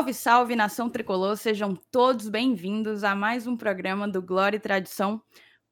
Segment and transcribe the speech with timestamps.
[0.00, 5.20] Salve, salve, nação tricolor, sejam todos bem-vindos a mais um programa do Glória e Tradição.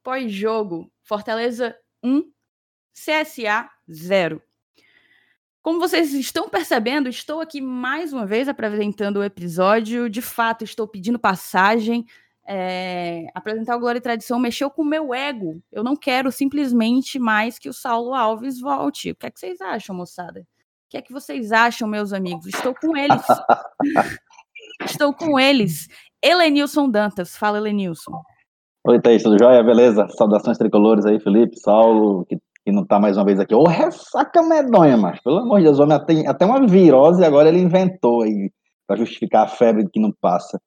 [0.03, 1.75] Pós-jogo, Fortaleza
[2.05, 2.31] 1,
[2.93, 4.43] CSA 0.
[5.63, 10.11] Como vocês estão percebendo, estou aqui mais uma vez apresentando o episódio.
[10.11, 12.05] De fato, estou pedindo passagem.
[12.47, 15.63] É, apresentar o Glória e Tradição mexeu com o meu ego.
[15.73, 19.13] Eu não quero simplesmente mais que o Saulo Alves volte.
[19.13, 20.47] O que é que vocês acham, moçada?
[20.89, 22.47] O que é que vocês acham, meus amigos?
[22.47, 23.23] Estou com eles.
[24.83, 25.87] Estou com eles.
[26.25, 27.37] Helenilson Dantas.
[27.37, 28.23] Fala, Helenilson.
[28.87, 29.63] Oi, Thaís, tudo jóia?
[29.63, 30.09] Beleza?
[30.17, 32.39] Saudações tricolores aí, Felipe, Saulo, que
[32.69, 33.55] que não tá mais uma vez aqui.
[33.55, 37.49] Ô, ressaca medonha, mas pelo amor de Deus, o homem tem até uma virose agora
[37.49, 38.51] ele inventou aí,
[38.87, 40.61] para justificar a febre que não passa.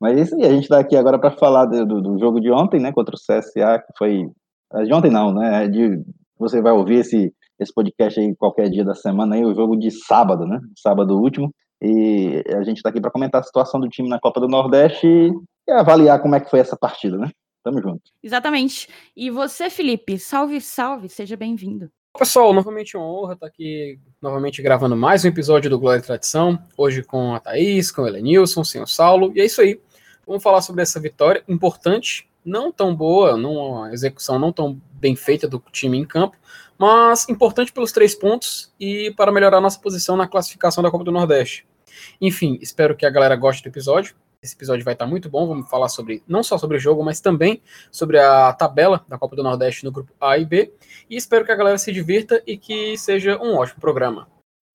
[0.00, 2.50] Mas isso aí, a gente está aqui agora para falar do, do, do, jogo de
[2.50, 4.26] ontem, né, contra o CSA, que foi.
[4.74, 5.64] É de ontem não, né?
[5.64, 6.02] É de,
[6.38, 7.32] você vai ouvir esse,
[7.62, 10.60] esse podcast aí qualquer dia da semana aí, o jogo de sábado, né?
[10.76, 11.52] Sábado último.
[11.80, 15.06] E a gente está aqui para comentar a situação do time na Copa do Nordeste
[15.06, 17.30] e avaliar como é que foi essa partida, né?
[17.64, 18.02] Tamo junto.
[18.22, 18.88] Exatamente.
[19.16, 21.90] E você, Felipe, salve, salve, seja bem-vindo.
[22.18, 26.58] Pessoal, novamente uma honra estar aqui novamente gravando mais um episódio do Glória e Tradição,
[26.76, 29.80] hoje com a Thaís, com o Elenilson, sem o Saulo, e é isso aí.
[30.26, 35.48] Vamos falar sobre essa vitória importante, não tão boa, uma execução não tão bem feita
[35.48, 36.36] do time em campo,
[36.82, 41.12] mas importante pelos três pontos e para melhorar nossa posição na classificação da Copa do
[41.12, 41.64] Nordeste.
[42.20, 44.16] Enfim, espero que a galera goste do episódio.
[44.42, 45.46] Esse episódio vai estar muito bom.
[45.46, 49.36] Vamos falar sobre não só sobre o jogo, mas também sobre a tabela da Copa
[49.36, 50.74] do Nordeste no grupo A e B.
[51.08, 54.26] E espero que a galera se divirta e que seja um ótimo programa.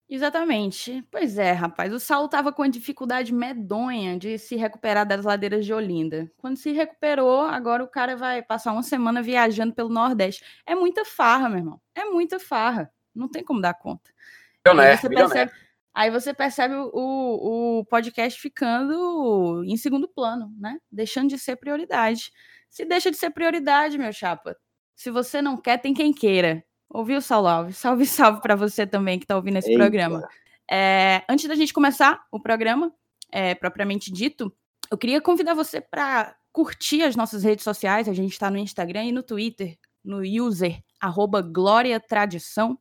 [0.09, 1.05] Exatamente.
[1.11, 1.91] Pois é, rapaz.
[1.93, 6.31] O Saulo estava com a dificuldade medonha de se recuperar das ladeiras de Olinda.
[6.37, 10.43] Quando se recuperou, agora o cara vai passar uma semana viajando pelo Nordeste.
[10.65, 11.81] É muita farra, meu irmão.
[11.93, 12.89] É muita farra.
[13.13, 14.09] Não tem como dar conta.
[14.65, 15.51] Milioné, você percebe,
[15.93, 20.77] Aí você percebe o, o podcast ficando em segundo plano, né?
[20.91, 22.31] Deixando de ser prioridade.
[22.69, 24.55] Se deixa de ser prioridade, meu chapa.
[24.95, 26.63] Se você não quer, tem quem queira.
[26.89, 27.77] Ouviu, Saulo Alves?
[27.77, 29.79] Salve, salve para você também que está ouvindo esse Eita.
[29.79, 30.27] programa.
[30.69, 32.93] É, antes da gente começar o programa,
[33.31, 34.53] é, propriamente dito,
[34.89, 38.07] eu queria convidar você para curtir as nossas redes sociais.
[38.07, 42.79] A gente está no Instagram e no Twitter, no user, arroba Glória Tradição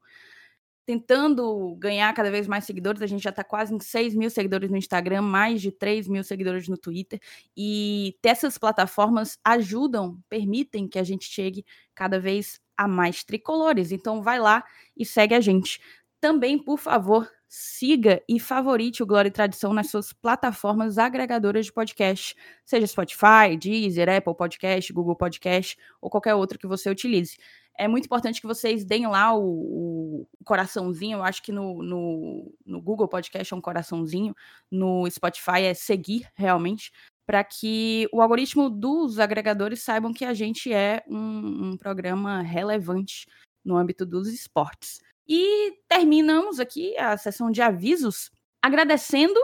[0.86, 3.02] tentando ganhar cada vez mais seguidores.
[3.02, 6.22] A gente já está quase em 6 mil seguidores no Instagram, mais de 3 mil
[6.22, 7.20] seguidores no Twitter.
[7.56, 13.92] E essas plataformas ajudam, permitem que a gente chegue cada vez a mais tricolores.
[13.92, 14.64] Então vai lá
[14.96, 15.80] e segue a gente.
[16.20, 21.72] Também, por favor, siga e favorite o Glória e Tradição nas suas plataformas agregadoras de
[21.72, 22.34] podcast,
[22.64, 27.36] seja Spotify, Deezer, Apple Podcast, Google Podcast ou qualquer outro que você utilize
[27.78, 31.18] é muito importante que vocês deem lá o, o coraçãozinho.
[31.18, 34.34] Eu acho que no, no, no, Google Podcast é um coraçãozinho,
[34.70, 36.92] no Spotify é seguir realmente,
[37.26, 43.26] para que o algoritmo dos agregadores saibam que a gente é um, um programa relevante
[43.64, 45.00] no âmbito dos esportes.
[45.28, 48.30] E terminamos aqui a sessão de avisos
[48.62, 49.38] agradecendo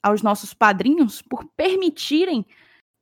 [0.00, 2.46] aos nossos padrinhos por permitirem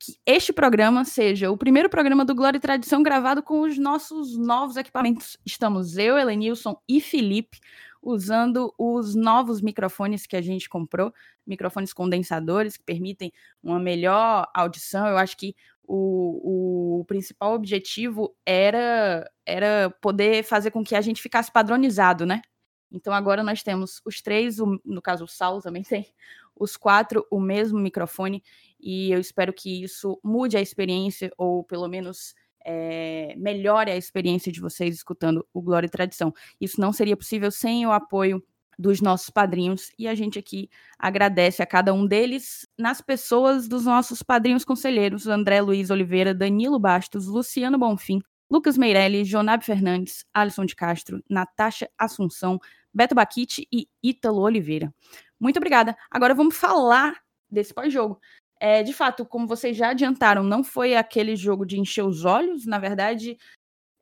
[0.04, 4.36] que este programa seja o primeiro programa do Glória e Tradição gravado com os nossos
[4.36, 5.38] novos equipamentos.
[5.46, 7.60] Estamos eu, Elenilson e Felipe
[8.02, 11.14] usando os novos microfones que a gente comprou,
[11.46, 13.32] microfones condensadores que permitem
[13.62, 15.06] uma melhor audição.
[15.06, 15.54] Eu acho que
[15.84, 22.42] o, o principal objetivo era, era poder fazer com que a gente ficasse padronizado, né?
[22.90, 26.12] Então agora nós temos os três, o, no caso o Saulo também tem,
[26.56, 28.42] os quatro o mesmo microfone
[28.82, 32.34] e eu espero que isso mude a experiência, ou pelo menos
[32.64, 36.32] é, melhore a experiência de vocês escutando o Glória e Tradição.
[36.60, 38.42] Isso não seria possível sem o apoio
[38.78, 43.84] dos nossos padrinhos e a gente aqui agradece a cada um deles nas pessoas dos
[43.84, 48.20] nossos padrinhos conselheiros, André Luiz Oliveira, Danilo Bastos, Luciano Bonfim,
[48.50, 52.58] Lucas Meirelli, Jonab Fernandes, Alisson de Castro, Natasha Assunção,
[52.92, 54.92] Beto Baquite e Ítalo Oliveira.
[55.38, 55.96] Muito obrigada.
[56.10, 57.14] Agora vamos falar
[57.50, 58.20] desse pós-jogo.
[58.62, 62.64] É, de fato, como vocês já adiantaram, não foi aquele jogo de encher os olhos,
[62.64, 63.36] na verdade,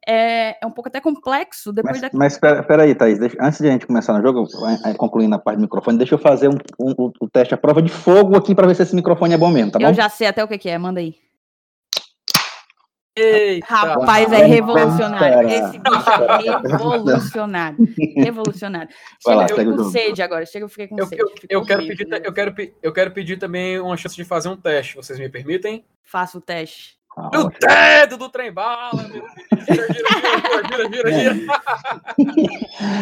[0.06, 1.72] é, é um pouco até complexo.
[1.72, 2.18] Depois mas, da...
[2.18, 4.46] mas pera, pera aí, Thaís, deixa, antes de a gente começar no jogo,
[4.98, 7.80] concluindo a parte do microfone, deixa eu fazer um, um, um, um teste, a prova
[7.80, 9.86] de fogo aqui para ver se esse microfone é bom mesmo, tá bom?
[9.86, 11.14] Eu já sei até o que, que é, manda aí.
[13.16, 13.66] Eita.
[13.66, 15.48] Rapaz, é revolucionário.
[15.48, 17.78] Esse bicho é revolucionário.
[18.16, 18.90] Revolucionário.
[19.20, 20.46] Chega, lá, eu com sede agora.
[20.46, 21.22] Chega, eu fiquei com eu, sede.
[21.22, 21.30] Eu,
[21.60, 24.94] eu, quero pedir, eu, quero, eu quero pedir também uma chance de fazer um teste.
[24.94, 25.84] Vocês me permitem?
[26.02, 26.99] Faça o teste.
[27.32, 29.24] No dedo do trem bala, meu
[29.68, 30.08] Gira, gira,
[30.68, 31.54] gira, gira, gira, gira.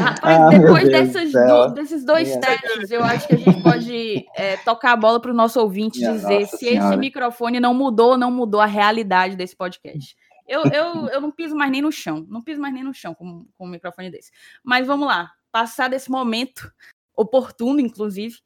[0.01, 3.63] Rapaz, Ah, depois meu dessas do desses dois Minha- testes, eu acho que a gente
[3.63, 6.97] pode é, tocar a bola para o nosso ouvinte Minha dizer se esse Senhora.
[6.97, 10.15] microfone não mudou ou não mudou a realidade desse podcast.
[10.47, 13.15] Eu, eu, eu não piso mais nem no chão, não piso mais nem no chão
[13.15, 14.31] com, com um microfone desse.
[14.65, 16.73] Mas vamos lá, passar desse momento
[17.15, 18.37] oportuno, inclusive,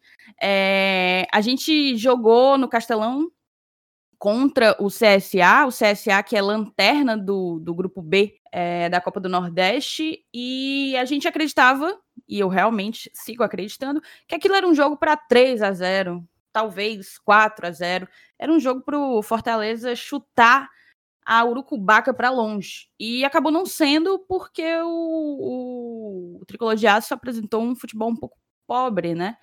[0.40, 3.28] é, a gente jogou no Castelão
[4.22, 9.18] contra o CSA, o CSA que é lanterna do, do grupo B é, da Copa
[9.18, 11.98] do Nordeste, e a gente acreditava,
[12.28, 17.18] e eu realmente sigo acreditando, que aquilo era um jogo para 3 a 0 talvez
[17.18, 18.06] 4 a 0
[18.38, 20.70] Era um jogo para o Fortaleza chutar
[21.26, 22.88] a Urucubaca para longe.
[23.00, 28.16] E acabou não sendo porque o, o, o Tricolor de Aço apresentou um futebol um
[28.16, 28.38] pouco
[28.68, 29.36] pobre, né?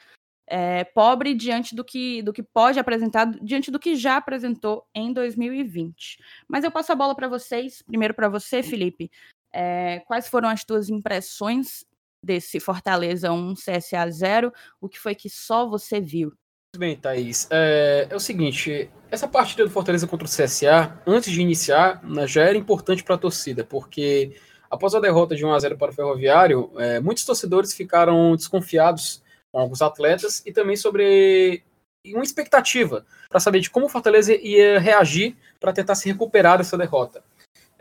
[0.51, 5.13] É, pobre diante do que, do que pode apresentar, diante do que já apresentou em
[5.13, 6.17] 2020.
[6.47, 9.11] Mas eu passo a bola para vocês, primeiro para você, Felipe.
[9.53, 11.85] É, quais foram as tuas impressões
[12.23, 14.53] desse Fortaleza 1 CSA 0?
[14.81, 16.33] O que foi que só você viu?
[16.75, 17.47] Bem, Thaís.
[17.51, 22.27] É, é o seguinte, essa partida do Fortaleza contra o CSA, antes de iniciar, né,
[22.27, 24.35] já era importante para a torcida, porque
[24.69, 26.71] após a derrota de 1 a 0 para o Ferroviário,
[27.01, 31.63] muitos torcedores ficaram desconfiados com alguns atletas e também sobre
[32.07, 36.77] uma expectativa para saber de como o Fortaleza ia reagir para tentar se recuperar dessa
[36.77, 37.23] derrota.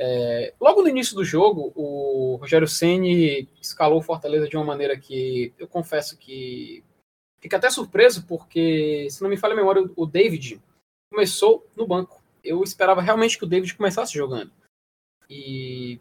[0.01, 4.97] É, logo no início do jogo, o Rogério Ceni escalou o Fortaleza de uma maneira
[4.97, 6.85] que eu confesso que
[7.41, 10.61] fica até surpreso, porque, se não me falha a memória, o David
[11.13, 12.23] começou no banco.
[12.45, 14.53] Eu esperava realmente que o David começasse jogando.
[15.29, 16.01] E,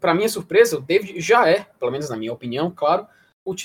[0.00, 3.06] para minha surpresa, o David já é, pelo menos na minha opinião, claro,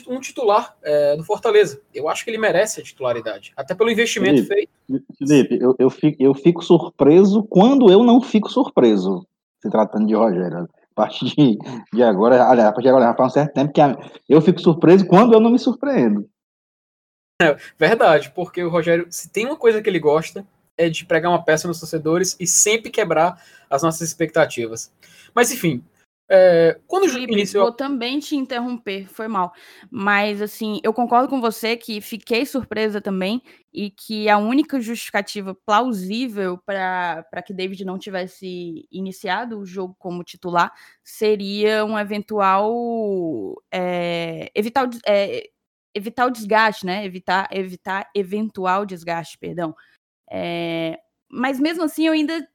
[0.08, 1.82] um titular é, do Fortaleza.
[1.94, 5.06] Eu acho que ele merece a titularidade, até pelo investimento Felipe, feito.
[5.18, 9.26] Felipe, eu, eu, fico, eu fico surpreso quando eu não fico surpreso,
[9.62, 10.70] se tratando de Rogério.
[10.92, 11.58] A partir de,
[11.92, 13.98] de agora, aliás, a partir de agora já faz um certo tempo que a,
[14.30, 16.30] eu fico surpreso quando eu não me surpreendo.
[17.42, 20.46] É, verdade, porque o Rogério, se tem uma coisa que ele gosta,
[20.78, 24.92] é de pregar uma peça nos torcedores e sempre quebrar as nossas expectativas.
[25.34, 25.84] Mas enfim,
[26.30, 27.66] é, quando Felipe, iniciou.
[27.66, 29.54] Vou também te interromper, foi mal.
[29.92, 33.42] Mas, assim, eu concordo com você que fiquei surpresa também
[33.74, 40.24] e que a única justificativa plausível para que David não tivesse iniciado o jogo como
[40.24, 40.72] titular
[41.04, 43.56] seria um eventual.
[43.72, 45.50] É, evitar, é,
[45.94, 47.06] evitar o desgaste, né?
[47.06, 49.76] Evitar, evitar eventual desgaste, perdão.
[50.32, 50.98] É,
[51.30, 52.48] mas mesmo assim, eu ainda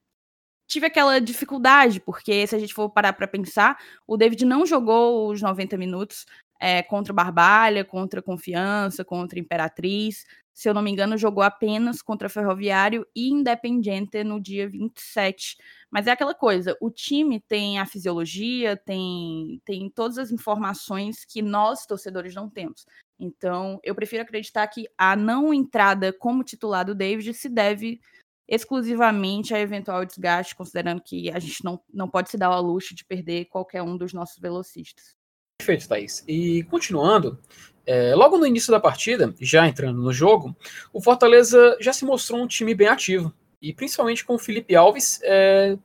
[0.69, 5.31] tive aquela dificuldade, porque se a gente for parar para pensar, o David não jogou
[5.31, 6.27] os 90 minutos
[6.61, 10.27] é, contra Barbalha, contra Confiança, contra Imperatriz.
[10.53, 15.57] Se eu não me engano, jogou apenas contra Ferroviário e Independiente no dia 27.
[15.91, 21.41] Mas é aquela coisa, o time tem a fisiologia, tem, tem todas as informações que
[21.41, 22.85] nós, torcedores, não temos.
[23.19, 28.01] Então, eu prefiro acreditar que a não entrada como titular do David se deve
[28.49, 32.95] exclusivamente a eventual desgaste, considerando que a gente não, não pode se dar ao luxo
[32.95, 35.15] de perder qualquer um dos nossos velocistas.
[35.59, 36.25] Perfeito, Thaís.
[36.27, 37.39] E continuando,
[37.85, 40.57] é, logo no início da partida, já entrando no jogo,
[40.93, 45.21] o Fortaleza já se mostrou um time bem ativo, e principalmente com o Felipe Alves
[45.23, 45.77] é,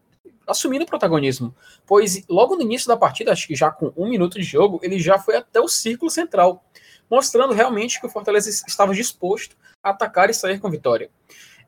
[0.48, 4.38] assumindo o protagonismo, pois logo no início da partida, acho que já com um minuto
[4.38, 6.64] de jogo, ele já foi até o círculo central,
[7.10, 11.10] mostrando realmente que o Fortaleza estava disposto a atacar e sair com vitória.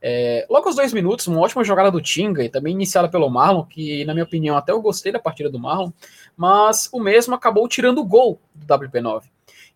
[0.01, 3.63] É, logo aos dois minutos, uma ótima jogada do Tinga, e também iniciada pelo Marlon,
[3.63, 5.91] que na minha opinião até eu gostei da partida do Marlon,
[6.35, 9.23] mas o mesmo acabou tirando o gol do WP9.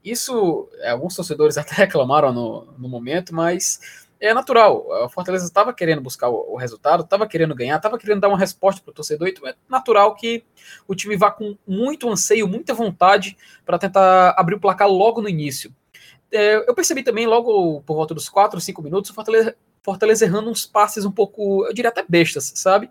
[0.03, 4.91] Isso, é, alguns torcedores até reclamaram no, no momento, mas é natural.
[5.03, 8.37] A Fortaleza estava querendo buscar o, o resultado, estava querendo ganhar, estava querendo dar uma
[8.37, 10.43] resposta para o torcedor, então é natural que
[10.87, 15.29] o time vá com muito anseio, muita vontade para tentar abrir o placar logo no
[15.29, 15.73] início.
[16.31, 20.49] É, eu percebi também, logo por volta dos 4, 5 minutos, o Fortaleza Fortaleza errando
[20.49, 22.89] uns passes um pouco, eu diria até bestas, sabe?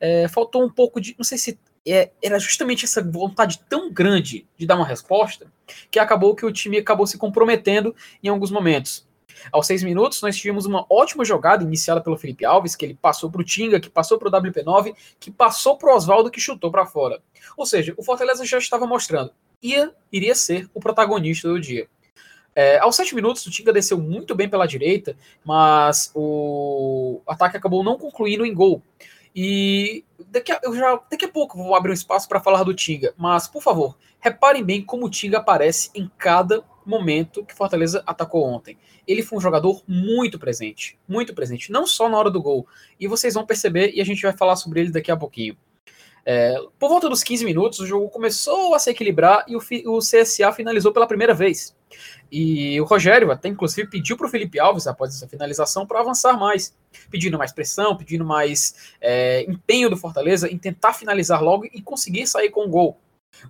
[0.00, 4.46] É, faltou um pouco de, não sei se é, era justamente essa vontade tão grande
[4.56, 5.46] de dar uma resposta
[5.90, 9.06] que acabou que o time acabou se comprometendo em alguns momentos.
[9.50, 13.30] Aos seis minutos, nós tivemos uma ótima jogada iniciada pelo Felipe Alves, que ele passou
[13.30, 16.70] para o Tinga, que passou para o WP9, que passou para o Oswaldo, que chutou
[16.70, 17.20] para fora.
[17.56, 21.88] Ou seja, o Fortaleza já estava mostrando, ia, iria ser o protagonista do dia.
[22.54, 27.82] É, aos sete minutos, o Tinga desceu muito bem pela direita, mas o ataque acabou
[27.82, 28.82] não concluindo em gol.
[29.34, 32.74] E daqui a, eu já, daqui a pouco vou abrir um espaço para falar do
[32.74, 38.02] Tinga, mas por favor, reparem bem como o Tinga aparece em cada momento que Fortaleza
[38.06, 38.76] atacou ontem.
[39.06, 42.66] Ele foi um jogador muito presente, muito presente, não só na hora do gol.
[43.00, 45.56] E vocês vão perceber, e a gente vai falar sobre ele daqui a pouquinho.
[46.24, 49.98] É, por volta dos 15 minutos, o jogo começou a se equilibrar e o, o
[49.98, 51.76] CSA finalizou pela primeira vez.
[52.30, 56.38] E o Rogério até inclusive pediu para o Felipe Alves, após essa finalização, para avançar
[56.38, 56.74] mais,
[57.10, 62.26] pedindo mais pressão, pedindo mais é, empenho do Fortaleza em tentar finalizar logo e conseguir
[62.26, 62.98] sair com o gol.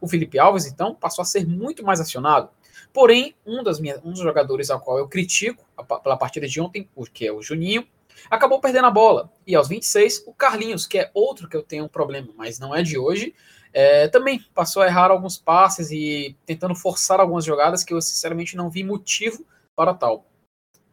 [0.01, 2.49] O Felipe Alves, então, passou a ser muito mais acionado.
[2.93, 5.65] Porém, um, das minhas, um dos jogadores ao qual eu critico
[6.03, 7.87] pela partida de ontem, que é o Juninho,
[8.31, 9.31] acabou perdendo a bola.
[9.47, 12.75] E aos 26, o Carlinhos, que é outro que eu tenho um problema, mas não
[12.75, 13.35] é de hoje,
[13.73, 18.57] é, também passou a errar alguns passes e tentando forçar algumas jogadas que eu sinceramente
[18.57, 20.27] não vi motivo para tal.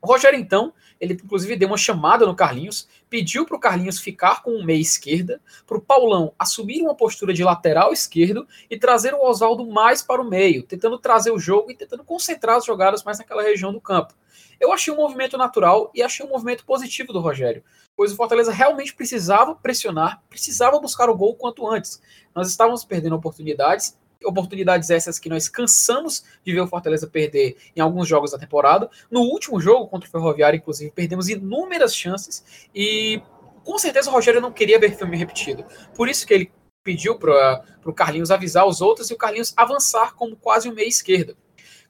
[0.02, 4.42] O Rogério, então, ele inclusive deu uma chamada no Carlinhos, pediu para o Carlinhos ficar
[4.42, 9.14] com o meia esquerda, para o Paulão assumir uma postura de lateral esquerdo e trazer
[9.14, 13.04] o Oswaldo mais para o meio, tentando trazer o jogo e tentando concentrar as jogadas
[13.04, 14.14] mais naquela região do campo.
[14.60, 17.64] Eu achei um movimento natural e achei um movimento positivo do Rogério,
[17.96, 22.02] pois o Fortaleza realmente precisava pressionar, precisava buscar o gol quanto antes.
[22.36, 27.80] Nós estávamos perdendo oportunidades oportunidades essas que nós cansamos de ver o Fortaleza perder em
[27.80, 28.90] alguns jogos da temporada.
[29.10, 33.22] No último jogo contra o Ferroviário, inclusive, perdemos inúmeras chances e
[33.64, 35.66] com certeza o Rogério não queria ver filme repetido.
[35.96, 36.52] Por isso que ele
[36.84, 40.88] pediu para o Carlinhos avisar os outros e o Carlinhos avançar como quase um meia
[40.88, 41.36] esquerda.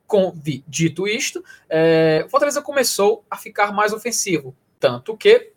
[0.09, 0.33] Com,
[0.67, 4.55] dito isto, é, o Fortaleza começou a ficar mais ofensivo.
[4.79, 5.51] Tanto que,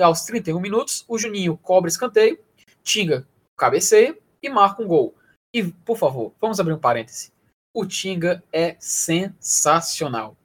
[0.00, 2.38] aos 31 minutos, o Juninho cobre escanteio,
[2.84, 5.12] Tinga cabeceia e marca um gol.
[5.52, 7.32] E, por favor, vamos abrir um parêntese.
[7.74, 10.36] O Tinga é sensacional.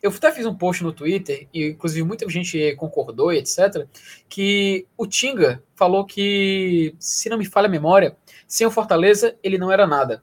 [0.00, 3.88] Eu até fiz um post no Twitter, e inclusive muita gente concordou etc.,
[4.28, 9.58] que o Tinga falou que, se não me falha a memória, sem o Fortaleza ele
[9.58, 10.22] não era nada.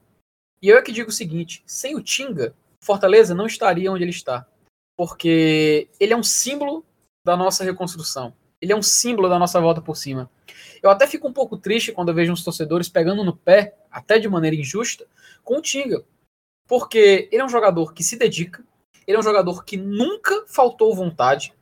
[0.61, 4.11] E eu é que digo o seguinte: sem o Tinga, Fortaleza não estaria onde ele
[4.11, 4.47] está.
[4.97, 6.85] Porque ele é um símbolo
[7.25, 8.33] da nossa reconstrução.
[8.61, 10.29] Ele é um símbolo da nossa volta por cima.
[10.81, 14.19] Eu até fico um pouco triste quando eu vejo uns torcedores pegando no pé, até
[14.19, 15.05] de maneira injusta,
[15.43, 16.03] com o Tinga.
[16.67, 18.63] Porque ele é um jogador que se dedica,
[19.05, 21.53] ele é um jogador que nunca faltou vontade.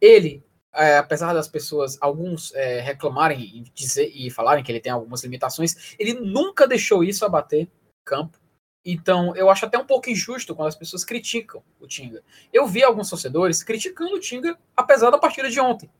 [0.00, 0.42] Ele,
[0.74, 5.22] é, apesar das pessoas, alguns é, reclamarem e, dizer, e falarem que ele tem algumas
[5.22, 7.68] limitações, ele nunca deixou isso abater
[8.04, 8.38] campo.
[8.84, 12.22] Então, eu acho até um pouco injusto quando as pessoas criticam o Tinga.
[12.52, 15.90] Eu vi alguns torcedores criticando o Tinga, apesar da partida de ontem.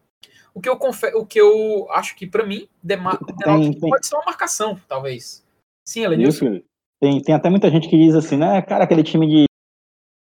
[0.55, 3.91] O que eu, confe o que eu acho que, para mim, demar tem, tem.
[3.91, 5.45] pode ser uma marcação, talvez.
[5.87, 6.61] Sim, Elenilson?
[7.01, 8.61] Tem, tem até muita gente que diz assim, né?
[8.63, 9.45] Cara, aquele time de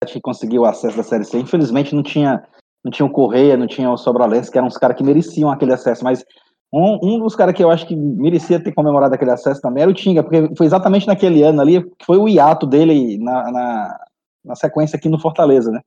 [0.06, 2.46] que conseguiu acesso da Série C, infelizmente não tinha,
[2.84, 5.72] não tinha o Correia, não tinha o Sobralense, que eram os caras que mereciam aquele
[5.72, 6.24] acesso, mas
[6.72, 9.90] um, um dos caras que eu acho que merecia ter comemorado aquele acesso também era
[9.90, 14.00] o Tinga, porque foi exatamente naquele ano ali que foi o hiato dele na, na,
[14.44, 15.80] na sequência aqui no Fortaleza, né?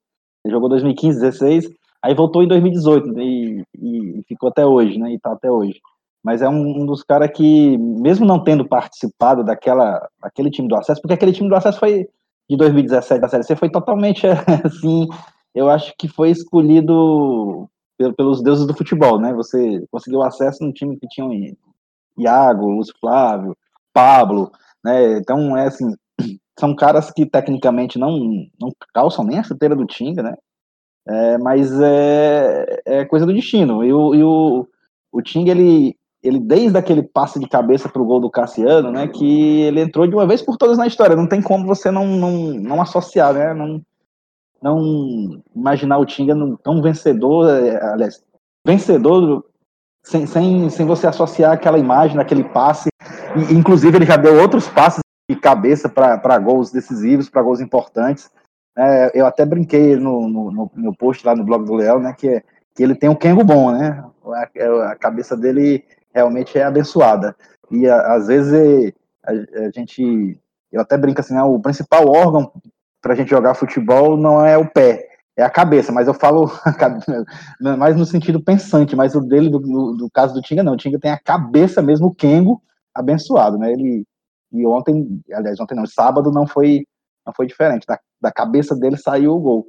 [0.43, 1.69] Ele jogou 2015, 16,
[2.03, 5.13] Aí voltou em 2018 e, e ficou até hoje, né?
[5.13, 5.79] E tá até hoje.
[6.23, 10.75] Mas é um, um dos caras que, mesmo não tendo participado daquela, daquele time do
[10.75, 12.07] acesso, porque aquele time do acesso foi
[12.50, 14.25] de 2017 da Série C foi totalmente
[14.65, 15.07] assim,
[15.53, 17.69] eu acho que foi escolhido
[18.15, 19.34] pelos deuses do futebol, né?
[19.34, 21.55] Você conseguiu acesso num time que tinha
[22.17, 23.55] Iago, Lúcio Flávio,
[23.93, 24.51] Pablo,
[24.84, 25.17] né?
[25.17, 25.96] Então é assim,
[26.60, 28.20] são caras que tecnicamente não
[28.60, 30.36] não calçam nem a chuteira do Tinga, né?
[31.08, 33.84] É, mas é, é, coisa do destino.
[33.84, 34.67] E o, e o,
[35.12, 39.08] o Ting, ele, ele, desde aquele passe de cabeça para o gol do Cassiano, né,
[39.08, 41.15] que ele entrou de uma vez por todas na história.
[41.15, 43.81] Não tem como você não, não, não associar, né, não,
[44.61, 48.23] não imaginar o Tinga tão vencedor, é, aliás,
[48.65, 49.43] vencedor
[50.03, 52.89] sem, sem, sem você associar aquela imagem, aquele passe.
[53.35, 58.29] E, inclusive, ele já deu outros passes de cabeça para gols decisivos, para gols importantes.
[58.77, 62.41] É, eu até brinquei no, no, no, post lá no blog do Léo, né, que,
[62.73, 64.03] que ele tem um Kengo bom, né?
[64.25, 67.35] A, a, cabeça dele realmente é abençoada.
[67.69, 68.93] E a, às vezes
[69.25, 70.39] a, a, gente,
[70.71, 72.51] eu até brinco assim, né, o principal órgão
[73.01, 76.51] para a gente jogar futebol não é o pé, é a cabeça, mas eu falo
[77.77, 80.77] mais no sentido pensante, mas o dele, do, do, do, caso do Tinga, não, o
[80.77, 82.62] Tinga tem a cabeça mesmo, o Kengo,
[82.93, 84.05] abençoado, né, ele,
[84.51, 86.86] e ontem, aliás, ontem não, sábado não foi
[87.25, 87.86] não foi diferente.
[87.86, 89.67] Da, da cabeça dele saiu o gol.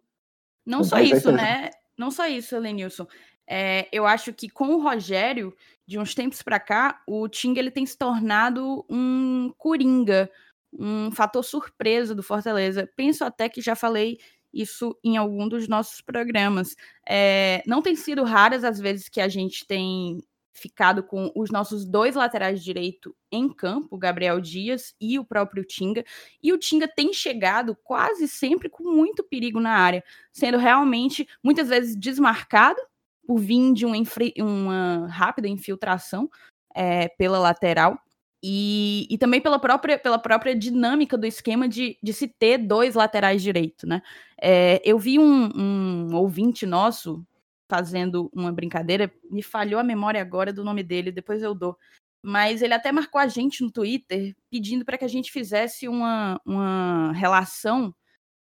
[0.65, 1.71] Não só isso, né?
[1.99, 3.07] Não só isso, Lenilson.
[3.47, 5.55] É, eu acho que com o Rogério,
[5.87, 10.31] de uns tempos para cá, o Ting ele tem se tornado um coringa,
[10.73, 12.89] um fator surpresa do Fortaleza.
[12.97, 14.19] Penso até que já falei
[14.53, 16.77] isso em algum dos nossos programas.
[17.09, 21.85] É, não tem sido raras as vezes que a gente tem ficado com os nossos
[21.85, 26.05] dois laterais direito em campo, Gabriel Dias e o próprio Tinga.
[26.43, 31.69] E o Tinga tem chegado quase sempre com muito perigo na área, sendo realmente muitas
[31.69, 32.81] vezes desmarcado
[33.27, 33.97] por vir de uma,
[34.39, 36.29] uma rápida infiltração
[36.75, 37.99] é, pela lateral.
[38.43, 42.97] E, e também pela própria, pela própria dinâmica do esquema de, de se ter dois
[42.97, 44.03] laterais direito, né?
[44.41, 47.25] É, eu vi um, um ouvinte nosso
[47.71, 51.79] fazendo uma brincadeira, me falhou a memória agora do nome dele, depois eu dou.
[52.23, 56.41] Mas ele até marcou a gente no Twitter pedindo para que a gente fizesse uma,
[56.45, 57.95] uma relação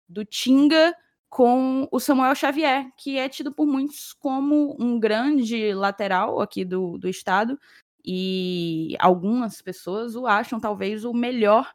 [0.08, 0.96] do Tinga
[1.30, 6.98] com o Samuel Xavier, que é tido por muitos como um grande lateral aqui do,
[6.98, 7.60] do estado,
[8.06, 11.74] e algumas pessoas o acham talvez o melhor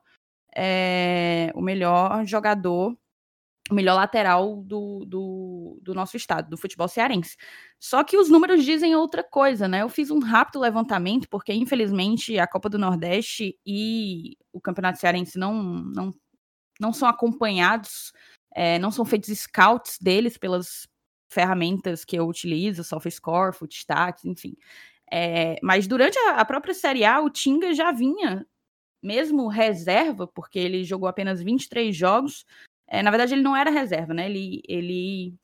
[0.54, 2.96] é, o melhor jogador,
[3.70, 7.36] o melhor lateral do, do, do, nosso estado, do futebol cearense.
[7.78, 9.82] Só que os números dizem outra coisa, né?
[9.82, 15.38] Eu fiz um rápido levantamento, porque infelizmente a Copa do Nordeste e o Campeonato Cearense
[15.38, 16.14] não, não,
[16.80, 18.12] não são acompanhados,
[18.54, 20.88] é, não são feitos scouts deles pelas
[21.30, 24.56] ferramentas que eu utilizo, SofaScore, Footstats, enfim.
[25.10, 28.46] É, mas durante a, a, própria Série A, o Tinga já vinha,
[29.02, 32.44] mesmo reserva, porque ele jogou apenas 23 jogos.
[32.86, 34.28] É, na verdade, ele não era reserva, né?
[34.28, 35.34] Ele, ele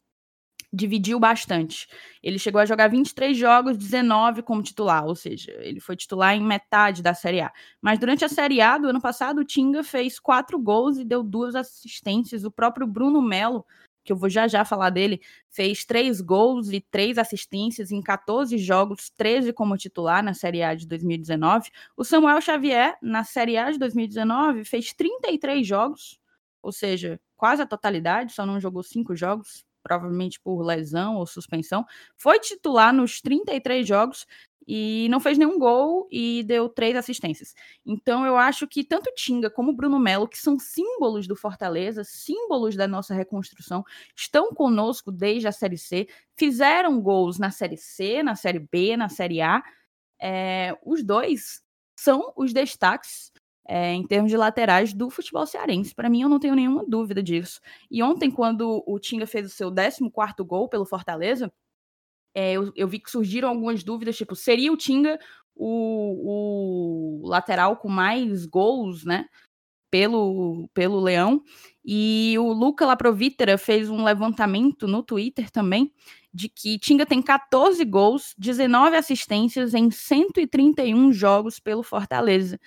[0.72, 1.86] dividiu bastante.
[2.22, 6.42] Ele chegou a jogar 23 jogos, 19 como titular, ou seja, ele foi titular em
[6.42, 7.52] metade da Série A.
[7.80, 11.22] Mas durante a Série A do ano passado, o Tinga fez quatro gols e deu
[11.22, 12.44] duas assistências.
[12.44, 13.64] O próprio Bruno Melo
[14.04, 15.20] que eu vou já já falar dele,
[15.50, 20.74] fez três gols e três assistências em 14 jogos, 13 como titular na Série A
[20.74, 21.70] de 2019.
[21.96, 26.20] O Samuel Xavier, na Série A de 2019, fez 33 jogos,
[26.62, 31.84] ou seja, quase a totalidade, só não jogou cinco jogos, provavelmente por lesão ou suspensão.
[32.16, 34.26] Foi titular nos 33 jogos
[34.66, 37.54] e não fez nenhum gol e deu três assistências.
[37.84, 42.76] Então eu acho que tanto Tinga como Bruno Melo, que são símbolos do Fortaleza, símbolos
[42.76, 43.84] da nossa reconstrução,
[44.16, 49.08] estão conosco desde a Série C, fizeram gols na Série C, na Série B, na
[49.08, 49.62] Série A.
[50.20, 51.62] É, os dois
[51.96, 53.32] são os destaques
[53.66, 55.94] é, em termos de laterais do futebol cearense.
[55.94, 57.60] Para mim, eu não tenho nenhuma dúvida disso.
[57.90, 60.02] E ontem, quando o Tinga fez o seu 14
[60.40, 61.52] gol pelo Fortaleza,
[62.34, 65.18] é, eu, eu, vi que surgiram algumas dúvidas, tipo, seria o Tinga
[65.54, 69.26] o, o lateral com mais gols, né?
[69.90, 71.42] Pelo, pelo Leão.
[71.84, 75.92] E o Luca Laprovítera fez um levantamento no Twitter também
[76.32, 82.58] de que Tinga tem 14 gols, 19 assistências em 131 jogos pelo Fortaleza.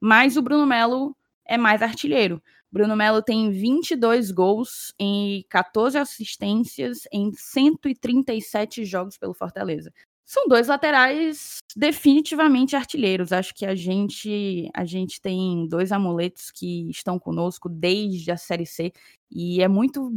[0.00, 2.40] Mas o Bruno Melo é mais artilheiro.
[2.70, 9.92] Bruno Melo tem 22 gols e 14 assistências em 137 jogos pelo Fortaleza.
[10.24, 13.32] São dois laterais definitivamente artilheiros.
[13.32, 18.66] Acho que a gente a gente tem dois amuletos que estão conosco desde a Série
[18.66, 18.92] C
[19.30, 20.12] e é muito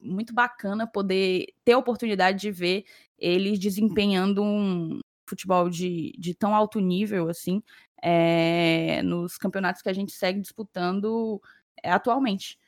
[0.00, 2.84] muito bacana poder ter a oportunidade de ver
[3.18, 7.60] eles desempenhando um futebol de, de tão alto nível assim
[8.00, 11.42] é, nos campeonatos que a gente segue disputando
[11.84, 12.58] atualmente.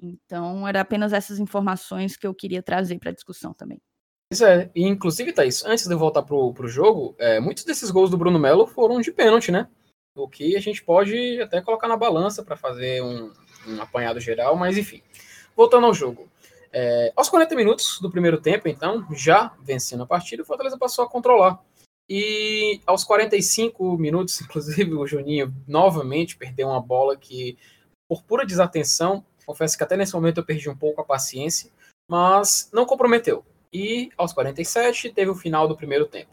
[0.00, 3.80] Então, era apenas essas informações que eu queria trazer para a discussão também.
[4.30, 7.90] Pois é, e inclusive, Thaís, antes de eu voltar pro, pro jogo, é, muitos desses
[7.90, 9.68] gols do Bruno Melo foram de pênalti, né?
[10.16, 13.32] O que a gente pode até colocar na balança para fazer um,
[13.68, 15.02] um, apanhado geral, mas enfim.
[15.54, 16.28] Voltando ao jogo.
[16.72, 21.04] É, aos 40 minutos do primeiro tempo, então, já vencendo a partida, o Fortaleza passou
[21.04, 21.62] a controlar.
[22.08, 27.56] E aos 45 minutos, inclusive, o Juninho novamente perdeu uma bola que
[28.08, 29.24] por pura desatenção.
[29.44, 31.70] Confesso que até nesse momento eu perdi um pouco a paciência,
[32.08, 33.44] mas não comprometeu.
[33.72, 36.30] E aos 47 teve o final do primeiro tempo.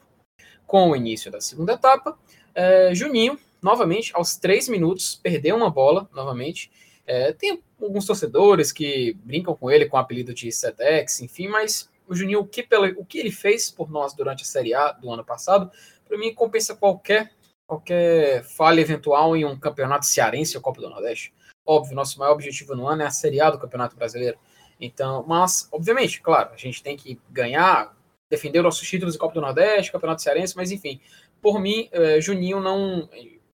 [0.66, 2.18] Com o início da segunda etapa,
[2.56, 6.72] é, Juninho, novamente, aos 3 minutos, perdeu uma bola, novamente.
[7.06, 11.90] É, tem alguns torcedores que brincam com ele com o apelido de Sedex, enfim, mas
[12.08, 14.92] o Juninho, o que, pela, o que ele fez por nós durante a Série A
[14.92, 15.72] do ano passado,
[16.08, 17.32] para mim compensa qualquer,
[17.68, 21.34] qualquer falha eventual em um campeonato cearense ou Copa do Nordeste.
[21.66, 24.38] Óbvio, nosso maior objetivo no ano é a Série A do Campeonato Brasileiro.
[24.80, 27.96] Então, mas, obviamente, claro, a gente tem que ganhar,
[28.30, 31.00] defender nossos títulos de Copa do Nordeste, Campeonato Cearense, mas enfim,
[31.42, 33.08] por mim, eh, Juninho não,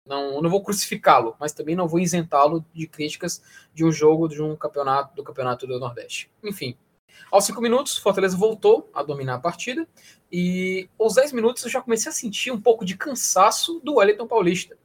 [0.06, 3.42] não, não vou crucificá-lo, mas também não vou isentá-lo de críticas
[3.74, 6.30] de um jogo de um campeonato do Campeonato do Nordeste.
[6.42, 6.76] Enfim,
[7.30, 9.86] aos cinco minutos, Fortaleza voltou a dominar a partida
[10.32, 14.26] e aos 10 minutos eu já comecei a sentir um pouco de cansaço do Wellington
[14.26, 14.76] Paulista.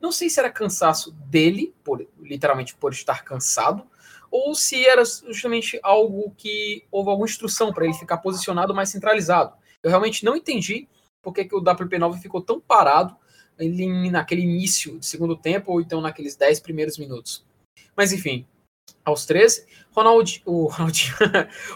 [0.00, 3.86] Não sei se era cansaço dele, por, literalmente por estar cansado,
[4.30, 9.54] ou se era justamente algo que houve alguma instrução para ele ficar posicionado mais centralizado.
[9.82, 10.88] Eu realmente não entendi
[11.22, 13.16] por que, que o WP9 ficou tão parado
[13.58, 17.44] ele, naquele início de segundo tempo, ou então naqueles 10 primeiros minutos.
[17.96, 18.46] Mas enfim,
[19.04, 21.14] aos 13, Ronald, o Ronaldinho,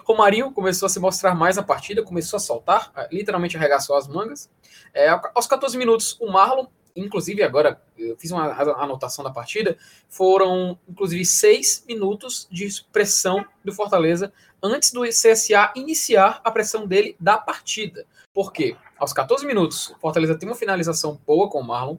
[0.04, 4.50] Romarinho começou a se mostrar mais na partida, começou a soltar, literalmente arregaçou as mangas.
[4.92, 9.76] É, aos 14 minutos, o Marlon, inclusive agora eu fiz uma anotação da partida,
[10.08, 17.16] foram inclusive seis minutos de pressão do Fortaleza antes do CSA iniciar a pressão dele
[17.20, 18.06] da partida.
[18.32, 18.76] Por quê?
[18.98, 21.96] Aos 14 minutos, o Fortaleza tem uma finalização boa com o Marlon.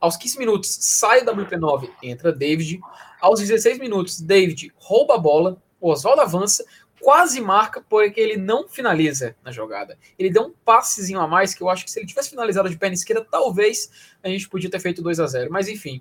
[0.00, 2.80] Aos 15 minutos, sai o WP9, entra David.
[3.20, 6.64] Aos 16 minutos, David rouba a bola, o Oswaldo avança,
[7.00, 9.98] quase marca, porque ele não finaliza na jogada.
[10.18, 12.76] Ele deu um passezinho a mais que eu acho que se ele tivesse finalizado de
[12.76, 13.90] perna esquerda, talvez
[14.22, 16.00] a gente podia ter feito 2 a 0 Mas enfim,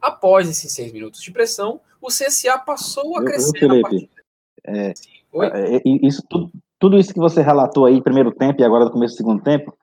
[0.00, 4.10] após esses seis minutos de pressão, o CSA passou a crescer eu, eu, Felipe,
[4.66, 8.84] é, é, é isso, tudo, tudo isso que você relatou aí, primeiro tempo e agora
[8.84, 9.76] no começo do segundo tempo,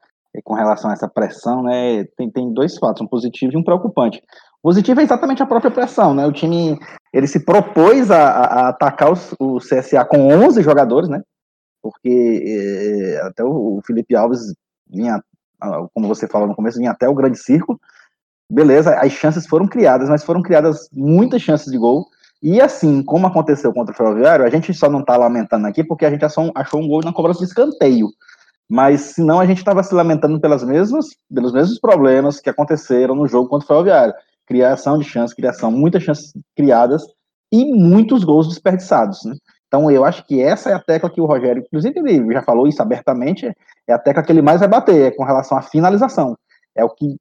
[0.44, 4.22] com relação a essa pressão, né, tem, tem dois fatos, um positivo e um preocupante.
[4.64, 6.26] O positivo é exatamente a própria pressão, né?
[6.26, 6.80] O time
[7.12, 11.22] ele se propôs a, a atacar o CSA com 11 jogadores, né?
[11.82, 14.54] Porque é, até o, o, Felipe Alves
[14.88, 15.20] vinha,
[15.94, 17.80] como você falou no começo, vinha até o grande círculo.
[18.50, 22.06] Beleza, as chances foram criadas, mas foram criadas muitas chances de gol.
[22.42, 26.06] E assim, como aconteceu contra o Ferroviário, a gente só não está lamentando aqui porque
[26.06, 28.08] a gente achou, achou um gol na cobrança de escanteio.
[28.72, 33.28] Mas senão a gente estava se lamentando pelas mesmas, pelos mesmos problemas que aconteceram no
[33.28, 34.14] jogo contra o Ferroviário
[34.46, 37.04] criação de chances, criação, muitas chances criadas
[37.52, 39.26] e muitos gols desperdiçados.
[39.26, 39.36] Né?
[39.68, 42.66] Então eu acho que essa é a tecla que o Rogério, inclusive ele já falou
[42.66, 43.52] isso abertamente,
[43.88, 46.38] é a tecla que ele mais vai bater, é com relação à finalização.
[46.74, 47.18] É o que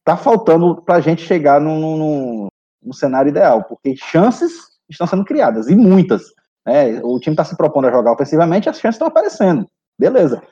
[0.00, 2.48] está faltando para a gente chegar no,
[2.92, 4.52] cenário ideal, porque chances
[4.90, 6.22] estão sendo criadas, e muitas.
[6.66, 7.00] Né?
[7.04, 9.64] O time está se propondo a jogar ofensivamente, as chances estão aparecendo,
[9.96, 10.42] beleza.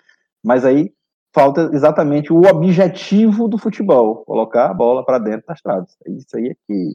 [0.42, 0.92] Mas aí
[1.32, 5.96] falta exatamente o objetivo do futebol, colocar a bola para dentro das traves.
[6.06, 6.92] É isso aí que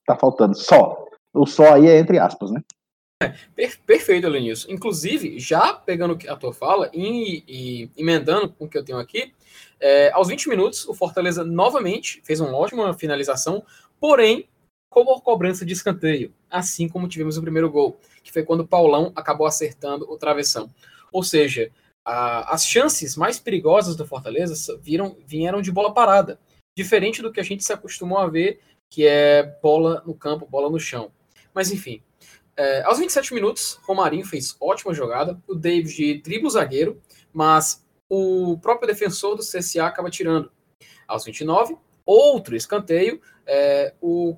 [0.00, 0.56] está faltando.
[0.56, 1.06] Só.
[1.32, 2.62] O só aí é entre aspas, né?
[3.22, 4.70] É, perfeito, Lenilson.
[4.70, 9.32] Inclusive, já pegando a tua fala e, e emendando com o que eu tenho aqui,
[9.78, 13.62] é, aos 20 minutos, o Fortaleza novamente fez uma ótima finalização,
[14.00, 14.48] porém,
[14.90, 19.12] como cobrança de escanteio, assim como tivemos o primeiro gol, que foi quando o Paulão
[19.14, 20.70] acabou acertando o travessão.
[21.12, 21.70] Ou seja,
[22.04, 26.40] as chances mais perigosas do Fortaleza viram, vieram de bola parada,
[26.76, 30.70] diferente do que a gente se acostumou a ver, que é bola no campo, bola
[30.70, 31.12] no chão.
[31.54, 32.02] Mas enfim,
[32.56, 37.00] é, aos 27 minutos, Romarinho fez ótima jogada, o David dribla o zagueiro,
[37.32, 40.50] mas o próprio defensor do CSA acaba tirando.
[41.06, 44.36] Aos 29, outro escanteio, é, o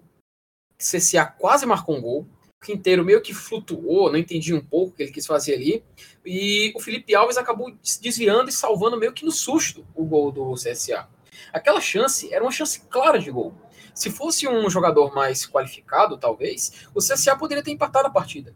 [0.78, 2.28] CSA quase marcou um gol,
[2.62, 5.84] Quinteiro meio que flutuou, não entendi um pouco o que ele quis fazer ali.
[6.24, 10.54] E o Felipe Alves acabou desviando e salvando meio que no susto o gol do
[10.54, 11.08] CSA.
[11.52, 13.52] Aquela chance era uma chance clara de gol.
[13.94, 18.54] Se fosse um jogador mais qualificado, talvez, o CSA poderia ter empatado a partida.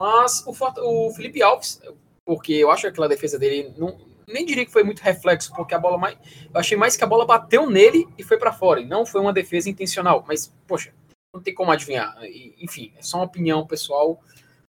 [0.00, 1.80] Mas o, o Felipe Alves,
[2.24, 5.74] porque eu acho que aquela defesa dele não, nem diria que foi muito reflexo, porque
[5.74, 6.16] a bola mais.
[6.52, 8.80] Eu achei mais que a bola bateu nele e foi para fora.
[8.80, 10.24] E não foi uma defesa intencional.
[10.26, 10.92] Mas, poxa,
[11.38, 12.16] não tem como adivinhar.
[12.60, 14.20] Enfim, é só uma opinião pessoal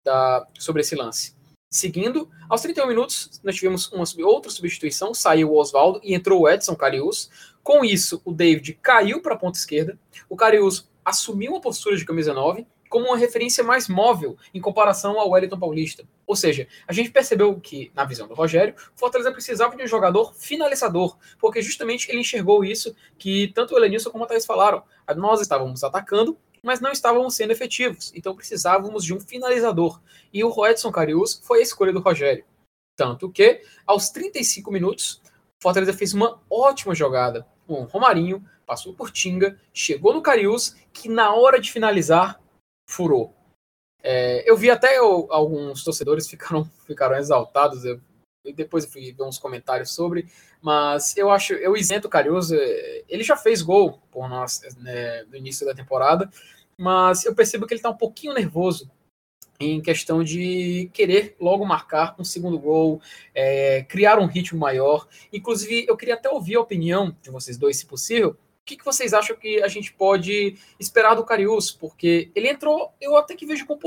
[0.04, 1.36] da, sobre esse lance.
[1.70, 6.50] Seguindo, aos 31 minutos, nós tivemos uma outra substituição, saiu o Oswaldo e entrou o
[6.50, 7.30] Edson Carius.
[7.64, 9.98] Com isso, o David caiu para a ponta esquerda,
[10.30, 15.20] o Carius assumiu uma postura de camisa 9 como uma referência mais móvel em comparação
[15.20, 16.04] ao Wellington Paulista.
[16.28, 19.88] Ou seja, a gente percebeu que, na visão do Rogério, o Fortaleza precisava de um
[19.88, 24.84] jogador finalizador, porque justamente ele enxergou isso que tanto o Elenilson como o Thaís falaram.
[25.18, 30.02] Nós estávamos atacando, mas não estávamos sendo efetivos, então precisávamos de um finalizador.
[30.32, 32.46] E o Edson Carius foi a escolha do Rogério.
[32.96, 35.22] Tanto que, aos 35 minutos,
[35.60, 37.46] o Fortaleza fez uma ótima jogada.
[37.68, 42.40] O Romarinho passou por Tinga, chegou no Carius, que na hora de finalizar
[42.90, 43.36] furou.
[44.02, 47.84] É, eu vi até alguns torcedores ficaram, ficaram exaltados.
[47.84, 48.00] Eu,
[48.52, 50.28] depois fui ver uns comentários sobre,
[50.62, 52.56] mas eu acho, eu isento o Caruso,
[53.08, 56.30] ele já fez gol por nós né, no início da temporada,
[56.78, 58.92] mas eu percebo que ele está um pouquinho nervoso
[59.60, 63.02] em questão de querer logo marcar um segundo gol,
[63.34, 65.08] é, criar um ritmo maior.
[65.32, 68.86] Inclusive, eu queria até ouvir a opinião de vocês dois, se possível, o que, que
[68.86, 71.70] vocês acham que a gente pode esperar do Carius?
[71.70, 73.78] Porque ele entrou, eu até que vejo com,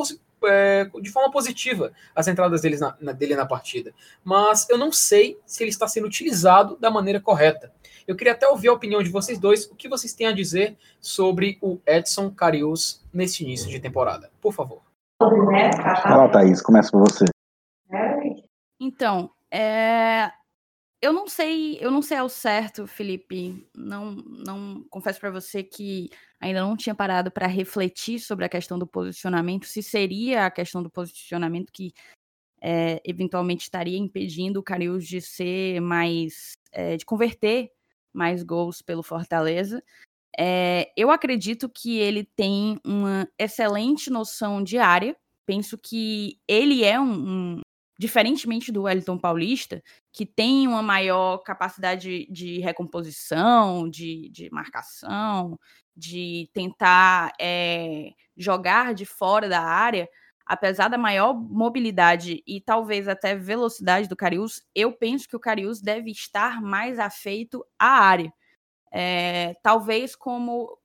[0.45, 3.93] é, de forma positiva as entradas dele na, na, dele na partida.
[4.25, 7.73] Mas eu não sei se ele está sendo utilizado da maneira correta.
[8.07, 10.77] Eu queria até ouvir a opinião de vocês dois, o que vocês têm a dizer
[11.01, 14.31] sobre o Edson Carius nesse início de temporada.
[14.41, 14.83] Por favor.
[16.03, 17.25] Fala, Thaís, começa por você.
[18.79, 20.31] Então, é,
[21.07, 23.65] eu não sei, eu não sei ao certo, Felipe.
[23.73, 28.77] Não, não confesso para você que ainda não tinha parado para refletir sobre a questão
[28.77, 31.95] do posicionamento, se seria a questão do posicionamento que
[32.61, 37.71] é, eventualmente estaria impedindo o Cariús de ser mais, é, de converter
[38.13, 39.81] mais gols pelo Fortaleza.
[40.37, 45.17] É, eu acredito que ele tem uma excelente noção de área.
[45.47, 47.61] Penso que ele é um, um
[47.99, 49.83] diferentemente do Wellington Paulista,
[50.13, 55.59] que tem uma maior capacidade de recomposição, de, de marcação,
[55.97, 60.09] de tentar é, jogar de fora da área,
[60.45, 65.81] apesar da maior mobilidade e talvez até velocidade do Carius, eu penso que o Carius
[65.81, 68.33] deve estar mais afeito à área.
[68.93, 70.79] É, talvez como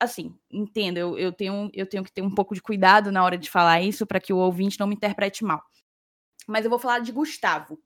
[0.00, 3.38] assim, entendo, eu, eu, tenho, eu tenho que ter um pouco de cuidado na hora
[3.38, 5.62] de falar isso para que o ouvinte não me interprete mal.
[6.46, 7.78] Mas eu vou falar de Gustavo.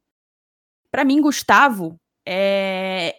[0.91, 1.97] Para mim, Gustavo
[2.27, 3.17] é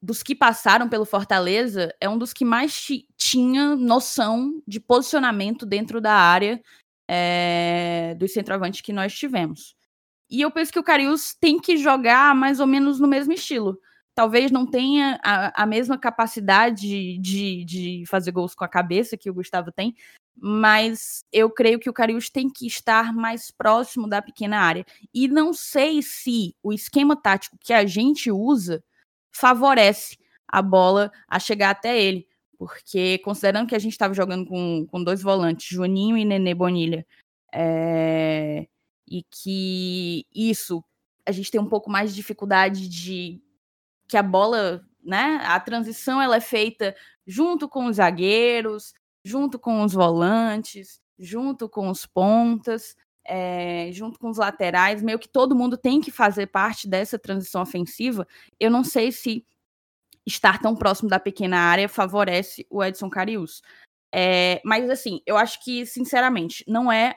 [0.00, 6.00] dos que passaram pelo Fortaleza, é um dos que mais tinha noção de posicionamento dentro
[6.00, 6.62] da área
[7.08, 9.74] é, dos centroavantes que nós tivemos.
[10.30, 13.78] E eu penso que o Carius tem que jogar mais ou menos no mesmo estilo.
[14.14, 19.30] Talvez não tenha a, a mesma capacidade de, de fazer gols com a cabeça que
[19.30, 19.94] o Gustavo tem,
[20.40, 24.84] mas eu creio que o Carius tem que estar mais próximo da pequena área.
[25.12, 28.82] E não sei se o esquema tático que a gente usa
[29.32, 32.26] favorece a bola a chegar até ele.
[32.56, 37.06] Porque, considerando que a gente estava jogando com, com dois volantes, Juninho e Nenê Bonilha,
[37.52, 38.66] é,
[39.06, 40.84] e que isso
[41.24, 43.40] a gente tem um pouco mais de dificuldade de
[44.08, 45.40] que a bola, né?
[45.44, 46.96] A transição ela é feita
[47.26, 48.94] junto com os zagueiros,
[49.28, 55.28] junto com os volantes, junto com os pontas, é, junto com os laterais, meio que
[55.28, 58.26] todo mundo tem que fazer parte dessa transição ofensiva.
[58.58, 59.44] Eu não sei se
[60.26, 63.60] estar tão próximo da pequena área favorece o Edson Carius.
[64.14, 67.14] É, mas assim, eu acho que, sinceramente, não é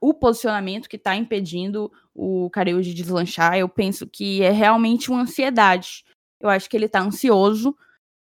[0.00, 3.58] o posicionamento que está impedindo o Carius de deslanchar.
[3.58, 6.04] Eu penso que é realmente uma ansiedade.
[6.40, 7.76] Eu acho que ele está ansioso,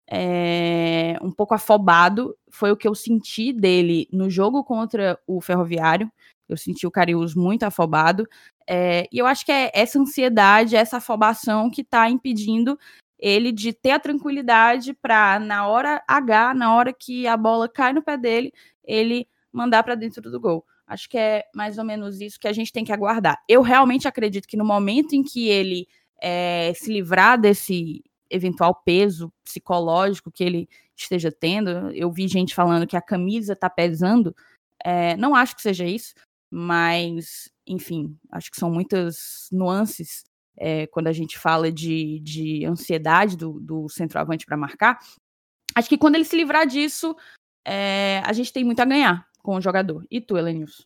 [0.09, 2.35] é, um pouco afobado.
[2.49, 6.11] Foi o que eu senti dele no jogo contra o Ferroviário.
[6.47, 8.27] Eu senti o Carius muito afobado.
[8.67, 12.77] É, e eu acho que é essa ansiedade, essa afobação que está impedindo
[13.19, 17.91] ele de ter a tranquilidade para na hora H, na hora que a bola cai
[17.91, 20.63] no pé dele, ele mandar para dentro do gol.
[20.85, 23.41] Acho que é mais ou menos isso que a gente tem que aguardar.
[23.47, 25.87] Eu realmente acredito que no momento em que ele
[26.21, 32.87] é, se livrar desse eventual peso psicológico que ele esteja tendo, eu vi gente falando
[32.87, 34.35] que a camisa está pesando.
[34.83, 36.13] É, não acho que seja isso,
[36.51, 40.23] mas enfim, acho que são muitas nuances
[40.57, 44.97] é, quando a gente fala de, de ansiedade do, do centroavante para marcar,
[45.75, 47.15] acho que quando ele se livrar disso,
[47.65, 50.05] é, a gente tem muito a ganhar com o jogador.
[50.09, 50.83] E tu, Elenilson?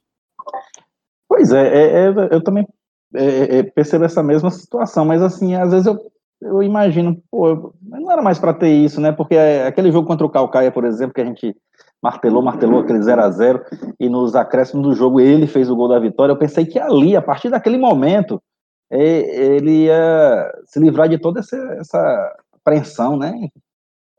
[1.27, 2.67] Pois é, é, é eu também
[3.13, 6.10] é, percebo essa mesma situação, mas assim, às vezes eu,
[6.41, 9.11] eu imagino, pô, não era mais para ter isso, né?
[9.11, 11.55] Porque aquele jogo contra o Calcaia, por exemplo, que a gente
[12.01, 13.63] martelou, martelou aquele 0 a 0
[13.99, 16.33] e nos acréscimos do jogo ele fez o gol da vitória.
[16.33, 18.41] Eu pensei que ali, a partir daquele momento,
[18.89, 23.31] ele ia se livrar de toda essa, essa apreensão, né?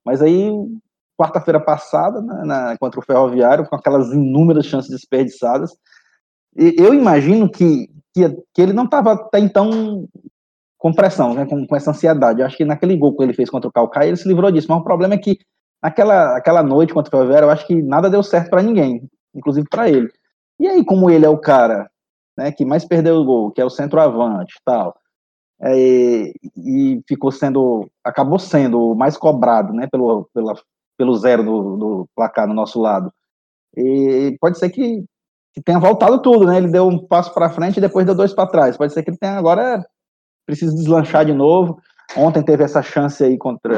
[0.05, 0.51] Mas aí,
[1.19, 5.77] quarta-feira passada, né, na, contra o Ferroviário, com aquelas inúmeras chances desperdiçadas,
[6.55, 10.07] eu imagino que, que, que ele não estava até então
[10.83, 12.41] com pressão, né, com, com, essa ansiedade.
[12.41, 14.67] Eu acho que naquele gol que ele fez contra o Calcaia, ele se livrou disso,
[14.69, 15.39] mas o problema é que
[15.81, 19.69] naquela aquela noite contra o Ferroviário, eu acho que nada deu certo para ninguém, inclusive
[19.71, 20.11] para ele.
[20.59, 21.89] E aí, como ele é o cara
[22.37, 24.97] né, que mais perdeu o gol, que é o centroavante tal,
[25.63, 30.55] é, e ficou sendo, acabou sendo mais cobrado, né, pelo, pela,
[30.99, 33.13] pelo zero do, do placar no nosso lado.
[33.77, 35.05] E pode ser que,
[35.55, 38.35] que tenha voltado tudo, né, ele deu um passo para frente e depois deu dois
[38.35, 38.77] para trás.
[38.77, 39.87] Pode ser que ele tenha agora,
[40.47, 41.79] precisa deslanchar de novo.
[42.17, 43.75] Ontem teve essa chance aí contra.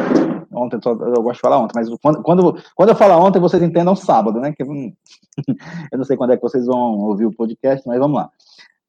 [0.52, 3.94] Ontem, eu gosto de falar ontem, mas quando, quando, quando eu falar ontem, vocês entendam
[3.94, 4.52] sábado, né?
[4.52, 4.62] Que
[5.92, 8.30] eu, não sei quando é que vocês vão ouvir o podcast, mas vamos lá.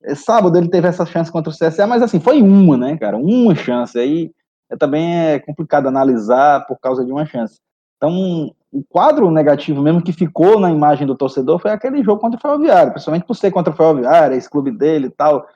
[0.03, 3.17] É, sábado ele teve essa chance contra o CSA, mas assim, foi uma, né, cara?
[3.17, 3.97] Uma chance.
[3.97, 4.31] Aí
[4.69, 7.59] é, também é complicado analisar por causa de uma chance.
[7.97, 12.37] Então, o quadro negativo mesmo que ficou na imagem do torcedor foi aquele jogo contra
[12.37, 15.47] o Ferroviário, principalmente por ser contra o Ferroviário, esse clube dele e tal